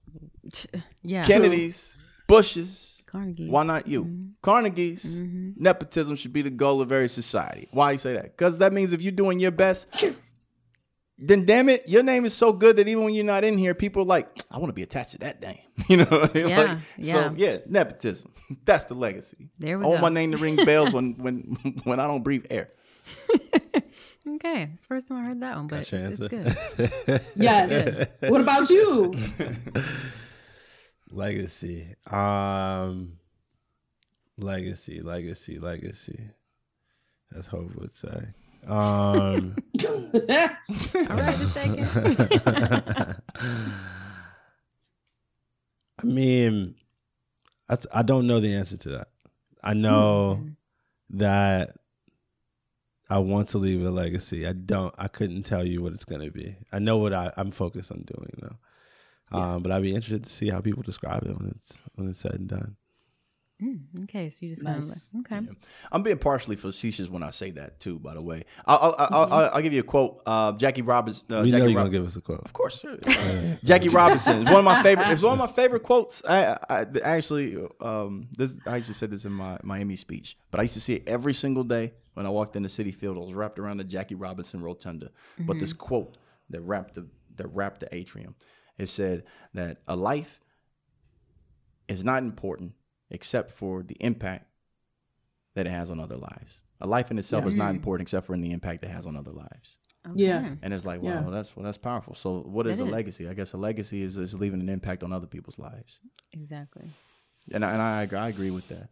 [1.02, 1.22] yeah.
[1.24, 2.91] Kennedys, Bushes.
[3.12, 3.48] Carnegie.
[3.48, 4.04] Why not you?
[4.04, 4.26] Mm-hmm.
[4.40, 5.04] Carnegie's.
[5.04, 5.62] Mm-hmm.
[5.62, 7.68] Nepotism should be the goal of every society.
[7.70, 8.36] Why you say that?
[8.36, 9.86] Because that means if you're doing your best,
[11.18, 13.74] then damn it, your name is so good that even when you're not in here,
[13.74, 15.58] people are like, I want to be attached to that name.
[15.88, 16.04] You know?
[16.04, 16.48] what I mean?
[16.48, 17.12] Yeah, Like, yeah.
[17.12, 18.32] So yeah, nepotism.
[18.64, 19.50] That's the legacy.
[19.58, 22.46] There we I want my name to ring bells when when when I don't breathe
[22.50, 22.70] air.
[24.24, 24.70] Okay.
[24.72, 26.28] It's the first time I heard that one, but it's, it's answer.
[26.28, 27.20] good.
[27.36, 28.06] yes.
[28.20, 29.12] What about you?
[31.12, 31.94] Legacy.
[32.10, 33.18] Um
[34.38, 36.20] legacy, legacy, legacy.
[37.36, 38.28] As Hope would say.
[38.66, 41.38] Um All right.
[46.00, 46.74] I mean,
[47.68, 49.08] that's, I don't know the answer to that.
[49.62, 50.56] I know Mm.
[51.10, 51.76] that
[53.08, 54.46] I want to leave a legacy.
[54.46, 54.94] I don't.
[54.98, 56.56] I couldn't tell you what it's going to be.
[56.72, 58.56] I know what I, I'm focused on doing though.
[59.32, 62.20] Um, but I'd be interested to see how people describe it when it's when it's
[62.20, 62.76] said and done.
[63.62, 65.14] Mm, okay, so you just Nice.
[65.24, 65.60] kind of okay.
[65.92, 68.00] I'm being partially facetious when I say that too.
[68.00, 70.20] By the way, I'll I'll, I'll, I'll, I'll give you a quote.
[70.26, 71.22] Uh, Jackie Robbins.
[71.30, 72.40] Uh, we Jackie know you're Rob- gonna give us a quote.
[72.44, 72.98] Of course, sir.
[73.64, 75.10] Jackie Robinson is one of my favorite.
[75.10, 76.24] It's one of my favorite quotes.
[76.28, 80.64] I, I actually, um, this I actually said this in my Miami speech, but I
[80.64, 83.16] used to see it every single day when I walked in the Citi Field.
[83.16, 85.10] It was wrapped around the Jackie Robinson rotunda.
[85.38, 86.16] But this quote
[86.50, 87.06] that wrapped the
[87.36, 88.34] that wrapped the atrium,
[88.78, 90.40] it said that a life
[91.88, 92.72] is not important
[93.10, 94.46] except for the impact
[95.54, 96.62] that it has on other lives.
[96.80, 97.48] A life in itself Yeah.
[97.48, 99.78] is not important except for in the impact it has on other lives.
[100.14, 100.56] Yeah.
[100.62, 101.20] And it's like, wow, Yeah.
[101.20, 102.14] well, that's well, that's powerful.
[102.14, 102.92] So, what is It a is.
[102.92, 103.28] legacy?
[103.28, 106.00] I guess a legacy is, is leaving an impact on other people's lives.
[106.32, 106.90] Exactly.
[107.52, 108.88] And I, and I, agree- I agree with that.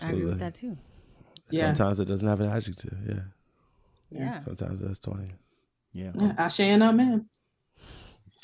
[0.00, 0.76] I agree with that too.
[1.50, 1.60] Yeah.
[1.74, 2.96] Sometimes it doesn't have an adjective.
[3.06, 3.20] Yeah.
[4.10, 4.38] Yeah.
[4.40, 5.30] Sometimes that's twenty.
[5.92, 6.10] Yeah.
[6.18, 7.28] Yeah, Ashe and Amen.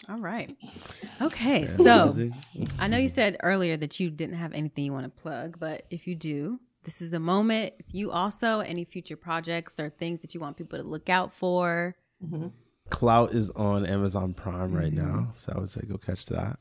[0.09, 0.57] All right.
[1.22, 1.61] Okay.
[1.61, 1.66] Yeah.
[1.66, 2.30] So
[2.78, 5.84] I know you said earlier that you didn't have anything you want to plug, but
[5.90, 7.74] if you do, this is the moment.
[7.78, 11.30] If you also any future projects or things that you want people to look out
[11.30, 11.94] for.
[12.88, 15.07] Clout is on Amazon Prime right Mm-hmm.
[15.14, 16.59] now, so I would say go catch that.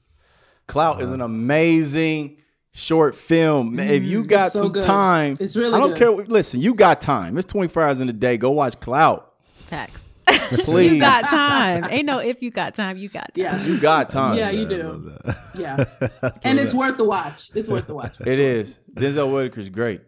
[0.67, 2.37] Clout is an amazing
[2.73, 3.77] short film.
[3.77, 4.83] Man, If you got so some good.
[4.83, 5.97] time, It's really I don't good.
[5.97, 6.11] care.
[6.11, 7.37] what- Listen, you got time.
[7.37, 8.37] It's 24 hours in a day.
[8.37, 9.33] Go watch Clout.
[9.67, 10.08] Facts.
[10.63, 10.93] Please.
[10.93, 11.85] you got time.
[11.89, 13.43] Ain't no if you got time, you got time.
[13.43, 13.63] Yeah.
[13.65, 14.37] You got time.
[14.37, 15.17] Yeah, you do.
[15.55, 15.83] Yeah.
[16.43, 17.49] and it's worth the watch.
[17.55, 18.17] It's worth the watch.
[18.17, 18.51] for It sure.
[18.51, 18.79] is.
[18.93, 20.01] Denzel Whitaker's great.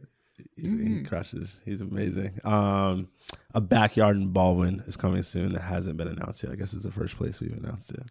[0.56, 1.54] He, he crushes.
[1.66, 2.40] He's amazing.
[2.44, 3.10] Um,
[3.54, 5.50] a backyard in Baldwin is coming soon.
[5.54, 6.52] That hasn't been announced yet.
[6.52, 8.04] I guess it's the first place we've announced it.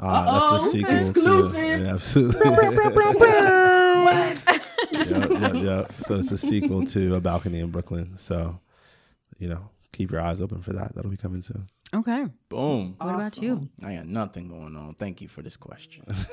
[0.00, 1.52] Uh, that's a sequel exclusive.
[1.54, 2.50] to yeah, absolutely.
[4.92, 5.92] yep, yep, yep.
[6.00, 8.14] So it's a sequel to A Balcony in Brooklyn.
[8.16, 8.60] So,
[9.38, 9.68] you know,
[9.98, 10.94] keep your eyes open for that.
[10.94, 11.66] That'll be coming soon.
[11.92, 12.26] Okay.
[12.48, 12.94] Boom.
[12.98, 13.68] What about you?
[13.82, 14.94] I got nothing going on.
[14.94, 16.04] Thank you for this question.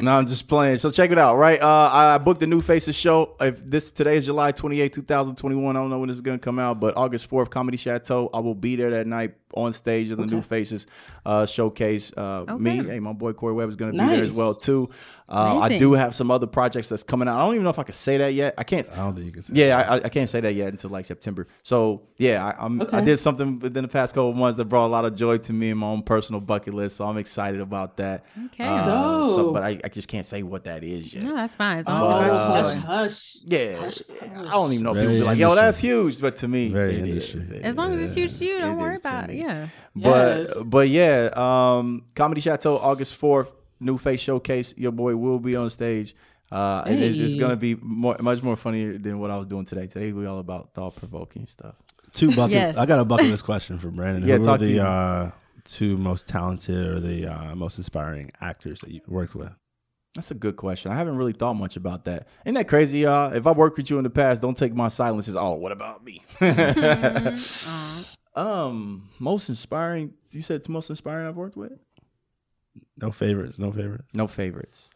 [0.00, 0.78] no, I'm just playing.
[0.78, 1.60] So check it out, right?
[1.60, 3.34] Uh, I booked the New Faces show.
[3.40, 5.76] If this today is July 28, 2021.
[5.76, 8.30] I don't know when this is gonna come out, but August 4th, Comedy Chateau.
[8.32, 10.86] I will be there that night on stage of the New Faces
[11.24, 12.12] uh, showcase.
[12.16, 14.90] Uh, Me, hey, my boy Corey Webb is gonna be there as well too.
[15.30, 17.36] Uh, I do have some other projects that's coming out.
[17.38, 18.54] I don't even know if I can say that yet.
[18.56, 18.88] I can't.
[18.92, 20.88] I don't think you can say Yeah, I, I- I can't say that yet until
[20.90, 21.46] like September.
[21.62, 24.86] So yeah, I, I'm I did something within the past couple of months that brought
[24.86, 26.96] a lot of joy to me in my own personal bucket list.
[26.96, 28.24] So I'm excited about that.
[28.46, 28.64] Okay.
[28.64, 31.22] Uh, so, but I, I just can't say what that is yet.
[31.24, 31.78] No, that's fine.
[31.78, 33.76] As long as uh, it hush, brings joy.
[33.76, 34.02] hush.
[34.24, 36.68] Yeah, I don't even know if people be like, "Yo, that's huge," but to me,
[36.70, 37.34] Very it is.
[37.34, 39.36] It As long as it's huge to you, don't It worry about it.
[39.38, 39.44] Me.
[39.44, 39.68] Yeah.
[39.94, 40.56] But Yes.
[40.64, 44.74] but yeah, um, Comedy Chateau, August fourth, New Face Showcase.
[44.76, 46.14] Your boy will be on stage.
[46.50, 49.64] Uh, and it's, it's gonna be more, much more funnier than what I was doing
[49.66, 49.86] today.
[49.86, 51.74] Today we all about thought provoking stuff.
[52.12, 52.52] Two bucket.
[52.54, 52.76] Yes.
[52.78, 54.26] I got a bucket list question for Brandon.
[54.26, 54.80] Yeah, Who talk are to the you.
[54.80, 55.30] uh,
[55.64, 59.50] two most talented or the uh, most inspiring actors that you worked with?
[60.18, 60.90] That's a good question.
[60.90, 62.26] I haven't really thought much about that.
[62.44, 63.32] Isn't that crazy, y'all?
[63.32, 65.70] If I worked with you in the past, don't take my silence as oh, what
[65.70, 66.24] about me?
[68.34, 70.14] um, most inspiring.
[70.32, 71.78] You said the most inspiring I've worked with.
[73.00, 73.60] No favorites.
[73.60, 74.12] No favorites.
[74.12, 74.90] No favorites.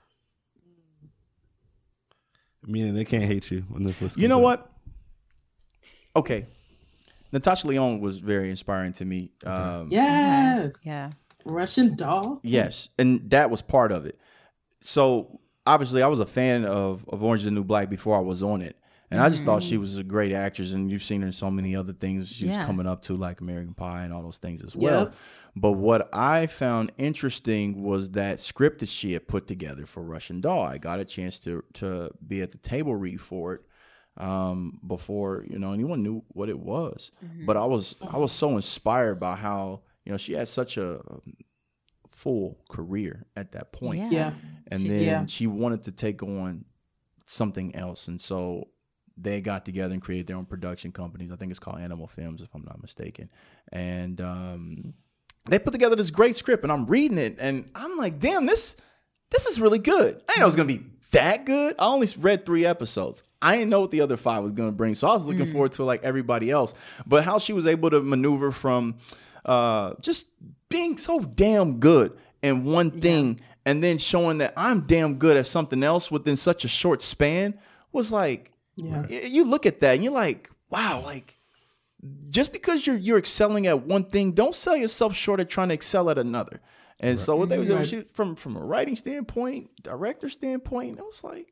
[2.66, 4.18] Meaning they can't hate you when this list.
[4.18, 4.42] You know out.
[4.42, 4.72] what?
[6.16, 6.46] Okay,
[7.30, 9.30] Natasha Lyonne was very inspiring to me.
[9.46, 10.82] Um, Yes.
[10.84, 11.10] Yeah.
[11.44, 12.40] Russian doll.
[12.42, 14.18] Yes, and that was part of it.
[14.82, 18.20] So obviously, I was a fan of of Orange is the New Black before I
[18.20, 18.76] was on it,
[19.10, 20.72] and I just thought she was a great actress.
[20.72, 22.28] And you've seen her in so many other things.
[22.28, 22.58] She Yeah.
[22.58, 25.00] was coming up to like American Pie and all those things as well.
[25.04, 25.14] Yep.
[25.54, 30.40] But what I found interesting was that script that she had put together for Russian
[30.40, 30.62] Doll.
[30.62, 33.60] I got a chance to to be at the table read for it
[34.16, 37.10] um, before you know anyone knew what it was.
[37.46, 40.94] But I was I was so inspired by how you know she had such a
[41.00, 41.34] um,
[42.10, 44.10] full career at that point Yeah.
[44.10, 44.32] Yeah.
[44.72, 45.26] And She- then Yeah.
[45.26, 46.64] she wanted to take on
[47.26, 48.08] something else.
[48.08, 48.68] And so
[49.16, 51.30] they got together and created their own production companies.
[51.30, 53.28] I think it's called animal films if i'm not mistaken.
[53.70, 54.94] And um,
[55.48, 58.76] they put together this great script and i'm reading it and i'm like damn this
[59.30, 60.16] this is really good.
[60.28, 61.74] I didn't know it was gonna be that good.
[61.78, 63.22] I only read three episodes.
[63.40, 64.94] I didn't know what the other five was gonna bring.
[64.94, 66.74] So i was looking forward to like everybody else.
[67.06, 68.96] But how she was able to maneuver from
[69.44, 70.28] uh, just
[70.68, 75.46] being so damn good and one thing and then showing that I'm damn good at
[75.46, 77.58] something else within such a short span
[77.92, 79.06] was like Yeah.
[79.08, 81.38] you look at that and you're like wow like
[82.28, 85.74] just because you're you're excelling at one thing don't sell yourself short at trying to
[85.74, 86.60] excel at another
[86.98, 87.78] and so what they was mm-hmm.
[87.78, 88.04] able to Right.
[88.04, 91.48] shoot from from a writing standpoint director standpoint it was like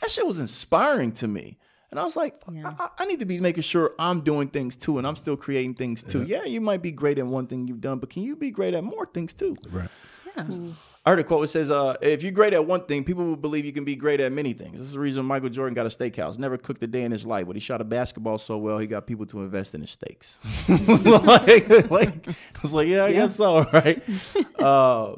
[0.00, 1.58] that shit was inspiring to me.
[1.90, 2.74] And I was like, Yeah.
[2.78, 5.74] I, I need to be making sure I'm doing things too, and I'm still creating
[5.74, 6.24] things too.
[6.24, 6.44] Yeah.
[6.44, 8.82] you might be great at one thing you've done, but can you be great at
[8.82, 9.56] more things too?
[9.70, 9.88] Right.
[10.26, 10.42] Yeah.
[10.44, 10.72] Mm.
[11.06, 13.36] I heard a quote that says, uh, "If you're great at one thing, people will
[13.36, 15.84] believe you can be great at many things." This is the reason Michael Jordan got
[15.84, 16.38] a steakhouse.
[16.38, 18.86] Never cooked a day in his life, but he shot a basketball so well, he
[18.86, 20.38] got people to invest in his steaks.
[20.68, 23.12] like, like, I was like, "Yeah, I Yeah.
[23.26, 24.02] guess so, right?"
[24.58, 25.16] Uh,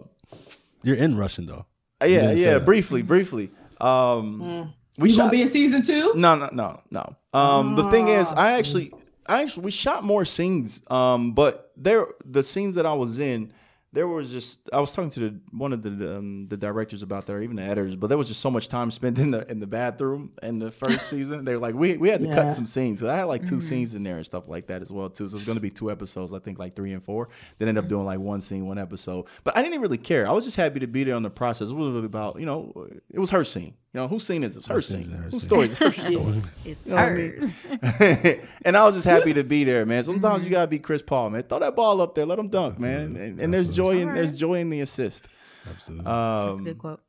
[0.83, 1.67] You're in Russian though.
[2.05, 2.59] yeah, yeah.
[2.59, 3.51] Briefly, briefly.
[3.81, 5.21] Um, we You shot.
[5.23, 6.13] gonna be in season two?
[6.17, 7.17] No, no, no, no.
[7.33, 8.35] Um, the thing is, Ah.
[8.47, 8.93] I actually,
[9.27, 10.81] I actually, we shot more scenes.
[10.89, 13.53] Um, but there, the scenes that I was in,
[13.97, 17.25] there was just, I was talking to the one of the um, the directors about
[17.25, 17.97] there, even the editors.
[17.97, 20.71] But there was just so much time spent in the in the bathroom in the
[20.71, 21.45] first season.
[21.47, 22.35] They're like, we we had to Yeah.
[22.35, 23.01] cut some scenes.
[23.01, 25.27] So I had like 2 scenes in there and stuff like that as well too.
[25.29, 27.31] So it's going to be two episodes, I think, like three and four.
[27.59, 29.25] Then end up doing like one scene, one episode.
[29.45, 30.29] But I didn't really care.
[30.29, 31.71] I was just happy to be there on the process.
[31.71, 33.75] It was really about, you know, it was her scene.
[33.97, 34.59] You know, whose scene is it?
[34.59, 35.05] It's her, Her scene.
[35.05, 36.43] scene's her Whose story is her story?
[36.67, 38.41] It's You know what I mean?
[38.67, 40.05] and I was just happy to be there, man.
[40.05, 40.45] Sometimes Mm-hmm.
[40.45, 41.45] you gotta be Chris Paul, man.
[41.45, 43.17] Throw that ball up there, let him dunk, man.
[43.17, 45.29] And, and there's joy in there's joy in the assist.
[45.67, 46.05] Absolutely.
[46.05, 47.01] That's a Um, good quote.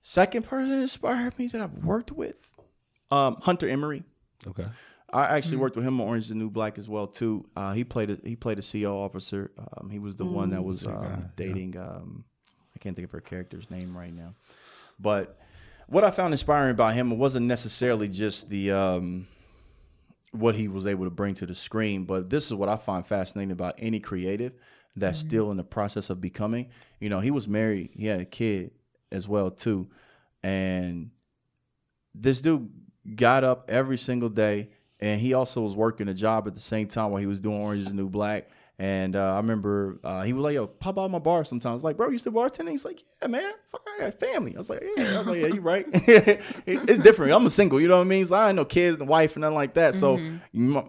[0.00, 2.52] second person inspired me that I've worked with,
[3.12, 4.02] um, Hunter Emery.
[4.48, 4.66] okay.
[5.12, 7.48] I actually worked with him on Orange is the New Black as well too.
[7.54, 9.52] Uh, he played a, he played a CO officer.
[9.76, 11.26] Um, he was the one that was Good guy, um, yeah.
[11.36, 11.76] dating.
[11.76, 12.24] Um,
[12.74, 14.34] I can't think of her character's name right now,
[14.98, 15.38] but
[15.88, 19.28] what I found inspiring about him wasn't necessarily just the um,
[20.32, 23.06] what he was able to bring to the screen, but this is what I find
[23.06, 24.52] fascinating about any creative
[24.96, 26.70] that's still in the process of becoming.
[27.00, 28.70] You know, he was married, he had a kid
[29.12, 29.88] as well too,
[30.42, 31.10] and
[32.14, 32.70] this dude
[33.14, 34.70] got up every single day
[35.00, 37.60] and he also was working a job at the same time while he was doing
[37.60, 38.48] Orange is the New Black.
[38.78, 41.96] And uh, I remember uh, he was like, "Yo, pop out my bar sometimes." Like,
[41.96, 43.52] "Bro, you still bartending?" He's like, "Yeah, man.
[43.72, 46.40] Fuck, I got family." I was like, "Yeah." I was like, "Yeah, you right." It-
[46.66, 47.32] it's different.
[47.32, 47.80] I'm a single.
[47.80, 48.26] You know what I mean?
[48.26, 49.94] So I ain't no kids and wife and nothing like that.
[49.94, 50.20] So
[50.52, 50.84] my,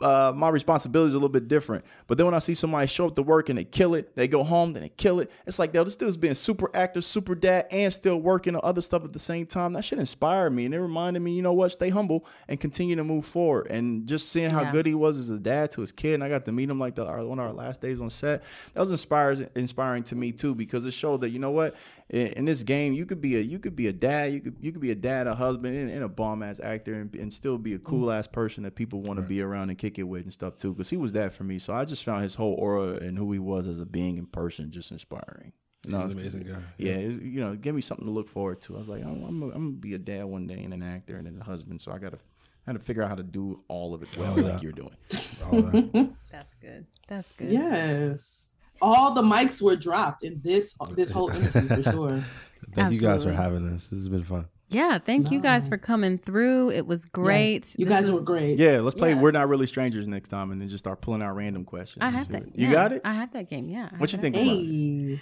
[0.00, 1.84] uh, my responsibility is a little bit different.
[2.06, 4.28] But then when I see somebody show up to work and they kill it, they
[4.28, 5.30] go home, then they kill it.
[5.46, 8.82] It's like, yo, this dude's being super active, super dad, and still working on other
[8.82, 9.72] stuff at the same time.
[9.72, 10.64] That should inspire me.
[10.66, 11.72] And it reminded me, you know what?
[11.72, 13.66] Stay humble and continue to move forward.
[13.68, 14.72] And just seeing how Yeah.
[14.72, 16.78] good he was as a dad to his kid, and I got to meet him
[16.78, 18.42] like the, one of our last days on set.
[18.74, 21.74] That was inspiring, inspiring to me too, because it showed that you know what,
[22.10, 24.56] in, in this game, you could be a you could be a dad, you could
[24.60, 27.32] you could be a dad, a husband, and, and a bomb ass actor, and, and
[27.32, 27.84] still be a mm.
[27.84, 30.56] cool ass person that people want to be around and kick it with and stuff
[30.56, 30.72] too.
[30.72, 31.58] Because he was that for me.
[31.58, 34.26] So I just found his whole aura and who he was as a being in
[34.26, 35.52] person just inspiring.
[35.82, 36.62] He's No, an amazing guy.
[36.78, 38.76] yeah, it was- you know, give me something to look forward to.
[38.76, 40.82] I was like, I'm, I'm, gonna- I'm gonna be a dad one day and an
[40.82, 41.80] actor and then a husband.
[41.80, 42.18] So I gotta,
[42.66, 44.52] I gotta figure out how to do all of it well, yeah.
[44.52, 44.94] like you're doing.
[46.30, 46.86] That's good.
[47.08, 47.50] That's good.
[47.50, 48.52] Yes.
[48.80, 52.24] All the mics were dropped in this this whole interview for sure.
[52.74, 53.88] Thank you guys for having this.
[53.88, 54.46] This has been fun.
[54.68, 56.70] Yeah, thank you guys for coming through.
[56.70, 57.74] It was great.
[57.78, 58.56] You This guys was- were great.
[58.58, 59.20] Yeah, let's play Yeah.
[59.20, 61.98] We're Not Really Strangers next time and then just start pulling out random questions.
[62.00, 62.44] I have that.
[62.46, 63.02] what- You yeah, got it?
[63.04, 63.68] I have that game.
[63.68, 63.90] Yeah.
[63.92, 64.40] I What you think that.
[64.42, 64.64] about it?
[64.64, 65.20] Hey.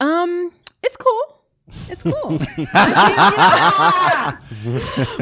[0.00, 0.50] Um,
[0.82, 1.33] it's cool.
[1.88, 2.12] It's cool.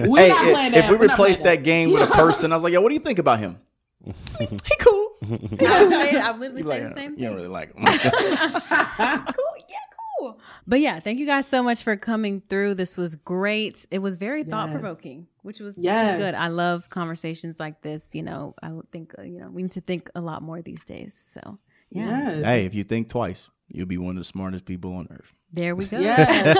[0.08, 2.52] We're hey, not if, playing if we We're not replace that game with a person,
[2.52, 3.58] I was like, yo, what do you think about him?
[4.04, 4.46] he
[4.80, 5.08] cool.
[5.22, 7.24] I would say, I would literally You say like, the same you thing.
[7.26, 7.84] don't really like him.
[7.86, 9.44] it's cool.
[9.68, 9.76] Yeah,
[10.18, 10.40] cool.
[10.66, 12.74] But yeah, thank you guys so much for coming through.
[12.74, 13.86] This was great.
[13.92, 16.34] It was very thought provoking, which was which is good.
[16.34, 18.14] I love conversations like this.
[18.14, 20.82] You know, I think uh, you know we need to think a lot more these
[20.84, 21.14] days.
[21.28, 21.58] So
[21.90, 22.44] yeah, Yes.
[22.44, 25.32] hey, if you think twice, you'll be one of the smartest people on earth.
[25.52, 25.98] There we go.
[26.00, 26.56] Yes.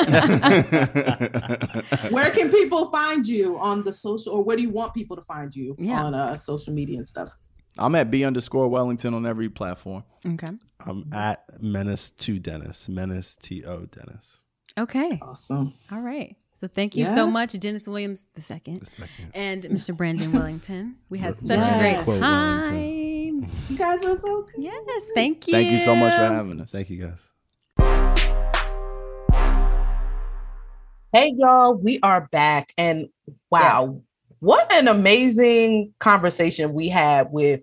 [2.11, 5.23] where can people find you on the social or where do you want people to
[5.23, 6.03] find you Yeah.
[6.05, 7.31] on uh, social media and stuff?
[7.79, 10.05] I'm at B underscore Wellington on every platform.
[10.27, 10.49] Okay.
[10.87, 12.89] I'm at Menace to Dennis.
[12.89, 14.41] Menace T O Dennis.
[14.79, 15.19] Okay.
[15.23, 15.73] Awesome.
[15.91, 16.37] All right.
[16.61, 17.15] So thank you Yeah.
[17.15, 18.89] so much, Dennis Williams the second,
[19.35, 19.97] and Mr.
[19.97, 20.97] Brandon Wellington.
[21.09, 21.67] We had such Yes.
[21.67, 23.51] a great time.
[23.69, 24.55] You guys are so good.
[24.63, 25.53] Yes, thank you.
[25.55, 26.71] Thank you so much for having us.
[26.71, 27.29] Thank you guys.
[31.13, 32.73] Hey, y'all, we are back.
[32.79, 33.09] And
[33.51, 34.03] wow,
[34.41, 37.61] what an amazing conversation we had with,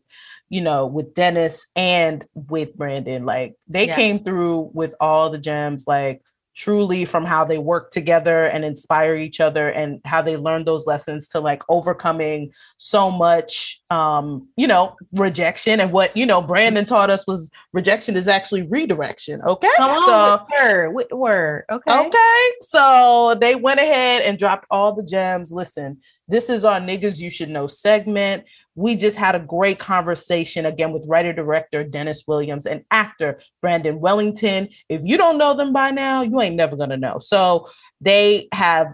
[0.49, 3.25] you know, with Dennis and with Brandon.
[3.25, 3.95] Like, they Yeah.
[3.95, 6.21] came through with all the gems, like,
[6.59, 10.85] truly from how they work together and inspire each other and how they learn those
[10.85, 16.85] lessons to like overcoming so much um you know rejection and what you know brandon
[16.85, 21.65] taught us was rejection is actually redirection okay on, so word, with word.
[21.71, 22.07] Okay.
[22.07, 22.51] Okay.
[22.61, 25.51] So they went ahead and dropped all the gems.
[25.51, 28.45] Listen, this is our niggas you should know segment.
[28.79, 33.99] We just had a great conversation again with writer director Dennis Williams and actor Brandon
[33.99, 34.69] Wellington.
[34.87, 37.19] If you don't know them by now, you ain't never going to know.
[37.19, 37.69] So
[37.99, 38.87] they have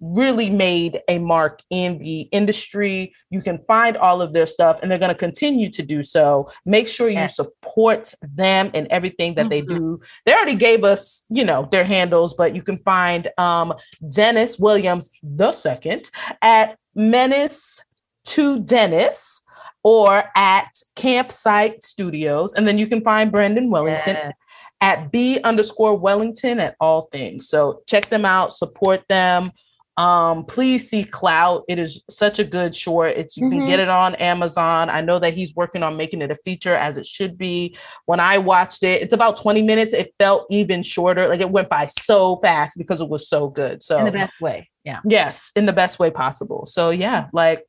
[0.00, 3.12] really made a mark in the industry.
[3.30, 6.48] You can find all of their stuff and they're going to continue to do so.
[6.64, 9.68] Make sure you support them and everything that they Mhm.
[9.68, 10.00] do.
[10.24, 13.74] They already gave us, you know, their handles, but you can find um,
[14.10, 16.08] Dennis Williams the second
[16.40, 17.80] at Menace
[18.24, 19.40] to Dennis
[19.82, 22.54] or at Campsite Studios.
[22.54, 24.32] And then you can find Brandon Wellington Yes.
[24.80, 27.48] at B underscore Wellington at all things.
[27.48, 29.52] So check them out, support them.
[29.96, 31.62] Um, please see Clout.
[31.68, 33.16] It is such a good short.
[33.16, 33.66] It's you can Mhm.
[33.68, 34.90] get it on Amazon.
[34.90, 37.76] I know that he's working on making it a feature as it should be.
[38.06, 39.92] When I watched it, it's about 20 minutes.
[39.92, 41.28] It felt even shorter.
[41.28, 43.84] Like it went by so fast because it was so good.
[43.84, 44.68] So In the best way.
[44.82, 44.98] Yeah.
[45.04, 46.66] Yes, in the best way possible.
[46.66, 47.62] So yeah, like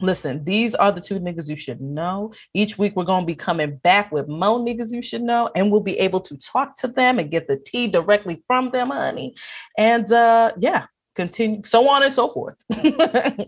[0.00, 2.32] listen, these are the two niggas you should know.
[2.54, 5.80] Each week we're gonna be coming back with more niggas you should know, and we'll
[5.80, 9.34] be able to talk to them and get the tea directly from them, honey.
[9.76, 12.56] And uh yeah, continue so on and so forth.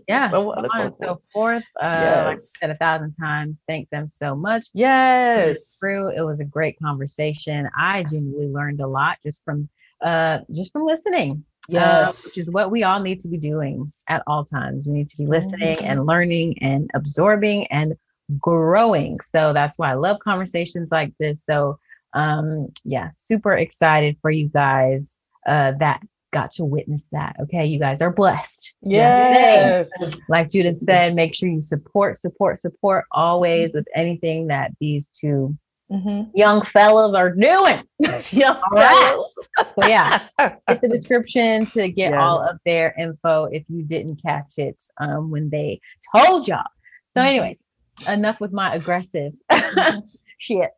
[0.07, 0.29] Yeah.
[0.31, 1.09] So on and on so and forth.
[1.09, 1.63] so forth.
[1.81, 2.51] Uh, Like I Yes.
[2.59, 4.67] said a thousand times, thank them so much.
[4.73, 5.77] Yes.
[5.79, 6.09] through.
[6.09, 7.69] It was a great conversation.
[7.77, 9.69] I genuinely learned a lot just from
[10.03, 11.45] uh just from listening.
[11.69, 12.25] Uh, Yes.
[12.25, 14.87] which is what we all need to be doing at all times.
[14.87, 15.85] We need to be listening Mhm.
[15.85, 17.95] and learning and absorbing and
[18.39, 19.19] growing.
[19.21, 21.43] So that's why I love conversations like this.
[21.45, 21.77] So
[22.13, 25.17] um yeah, super excited for you guys
[25.47, 26.01] uh that
[26.33, 27.35] got to witness that.
[27.41, 28.73] Okay, you guys are blessed.
[28.81, 29.89] Yes.
[30.29, 35.57] Like Judith said, make sure you support, support, support always with anything that these two
[35.91, 36.31] Mhm.
[36.33, 37.83] young fellas are doing.
[38.71, 39.23] Right.
[39.75, 40.27] So yeah,
[40.67, 45.29] hit the description to get all of their info if you didn't catch it um,
[45.31, 45.79] when they
[46.15, 46.63] told y'all.
[47.13, 47.25] So Mhm.
[47.27, 47.57] anyway,
[48.07, 49.33] enough with my aggressive
[50.37, 50.71] shit.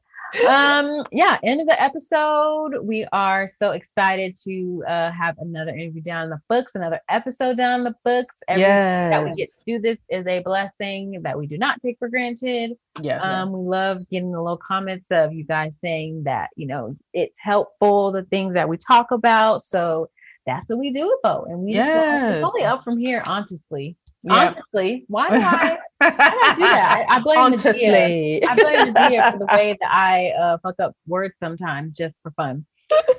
[0.48, 2.80] Um, yeah, end of the episode.
[2.82, 7.58] We are so excited to uh, have another interview down in the books, another episode
[7.58, 8.40] down in the books.
[8.48, 11.98] Every that we get to do this is a blessing that we do not take
[12.00, 12.74] for granted.
[13.02, 13.24] Yes.
[13.24, 17.40] Um, we love getting the little comments of you guys saying that, you know, it's
[17.40, 19.62] helpful, the things that we talk about.
[19.62, 20.10] So
[20.46, 21.48] that's what we do for.
[21.48, 23.98] And we just want- it's only up from here, honestly.
[24.24, 24.56] Yeah.
[24.56, 27.06] Honestly, why do I, I do that?
[27.10, 28.40] I, I blame the Dia.
[28.50, 32.22] I blame the Dia for the way that I uh, fuck up words sometimes just
[32.22, 32.66] for fun.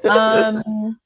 [0.09, 0.99] Um,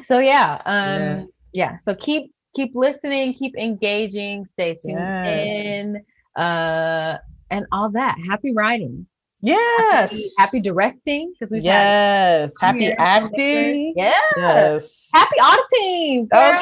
[0.00, 1.24] so yeah, um, Yeah.
[1.52, 1.76] yeah.
[1.78, 5.26] So keep keep listening, keep engaging, stay tuned Yes.
[5.26, 6.04] in,
[6.36, 7.18] uh,
[7.50, 8.16] and all that.
[8.28, 9.06] Happy writing,
[9.40, 10.10] Yes.
[10.10, 12.54] happy, happy directing because we've Yes.
[12.60, 13.92] Happy acting.
[13.96, 14.12] Yeah.
[14.36, 15.08] Yes.
[15.12, 16.28] Happy auditing.
[16.28, 16.58] girl,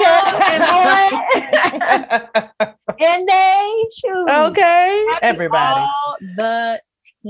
[3.01, 4.29] and they choose.
[4.31, 5.07] okay.
[5.13, 5.81] Happy Everybody.
[5.81, 6.81] all the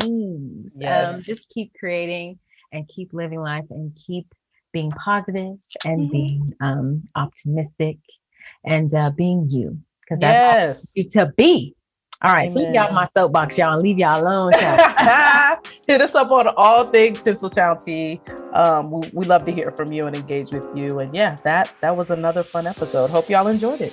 [0.00, 0.74] teams.
[0.74, 1.22] Um, Yes.
[1.24, 2.38] just keep creating
[2.72, 4.26] and keep living life and keep
[4.72, 6.10] being positive and Mhm.
[6.10, 7.98] being um, optimistic
[8.64, 10.92] and uh, being you because that's Yes.
[10.96, 11.74] you to be.
[12.24, 14.52] All right, leave y'all my soapbox, y'all, and leave y'all alone.
[14.52, 15.58] y'all.
[15.88, 18.20] Hit us up on all things Tinseltown Tea.
[18.52, 21.00] Um, we, we love to hear from you and engage with you.
[21.00, 23.10] And yeah, that that was another fun episode.
[23.10, 23.92] Hope y'all enjoyed it.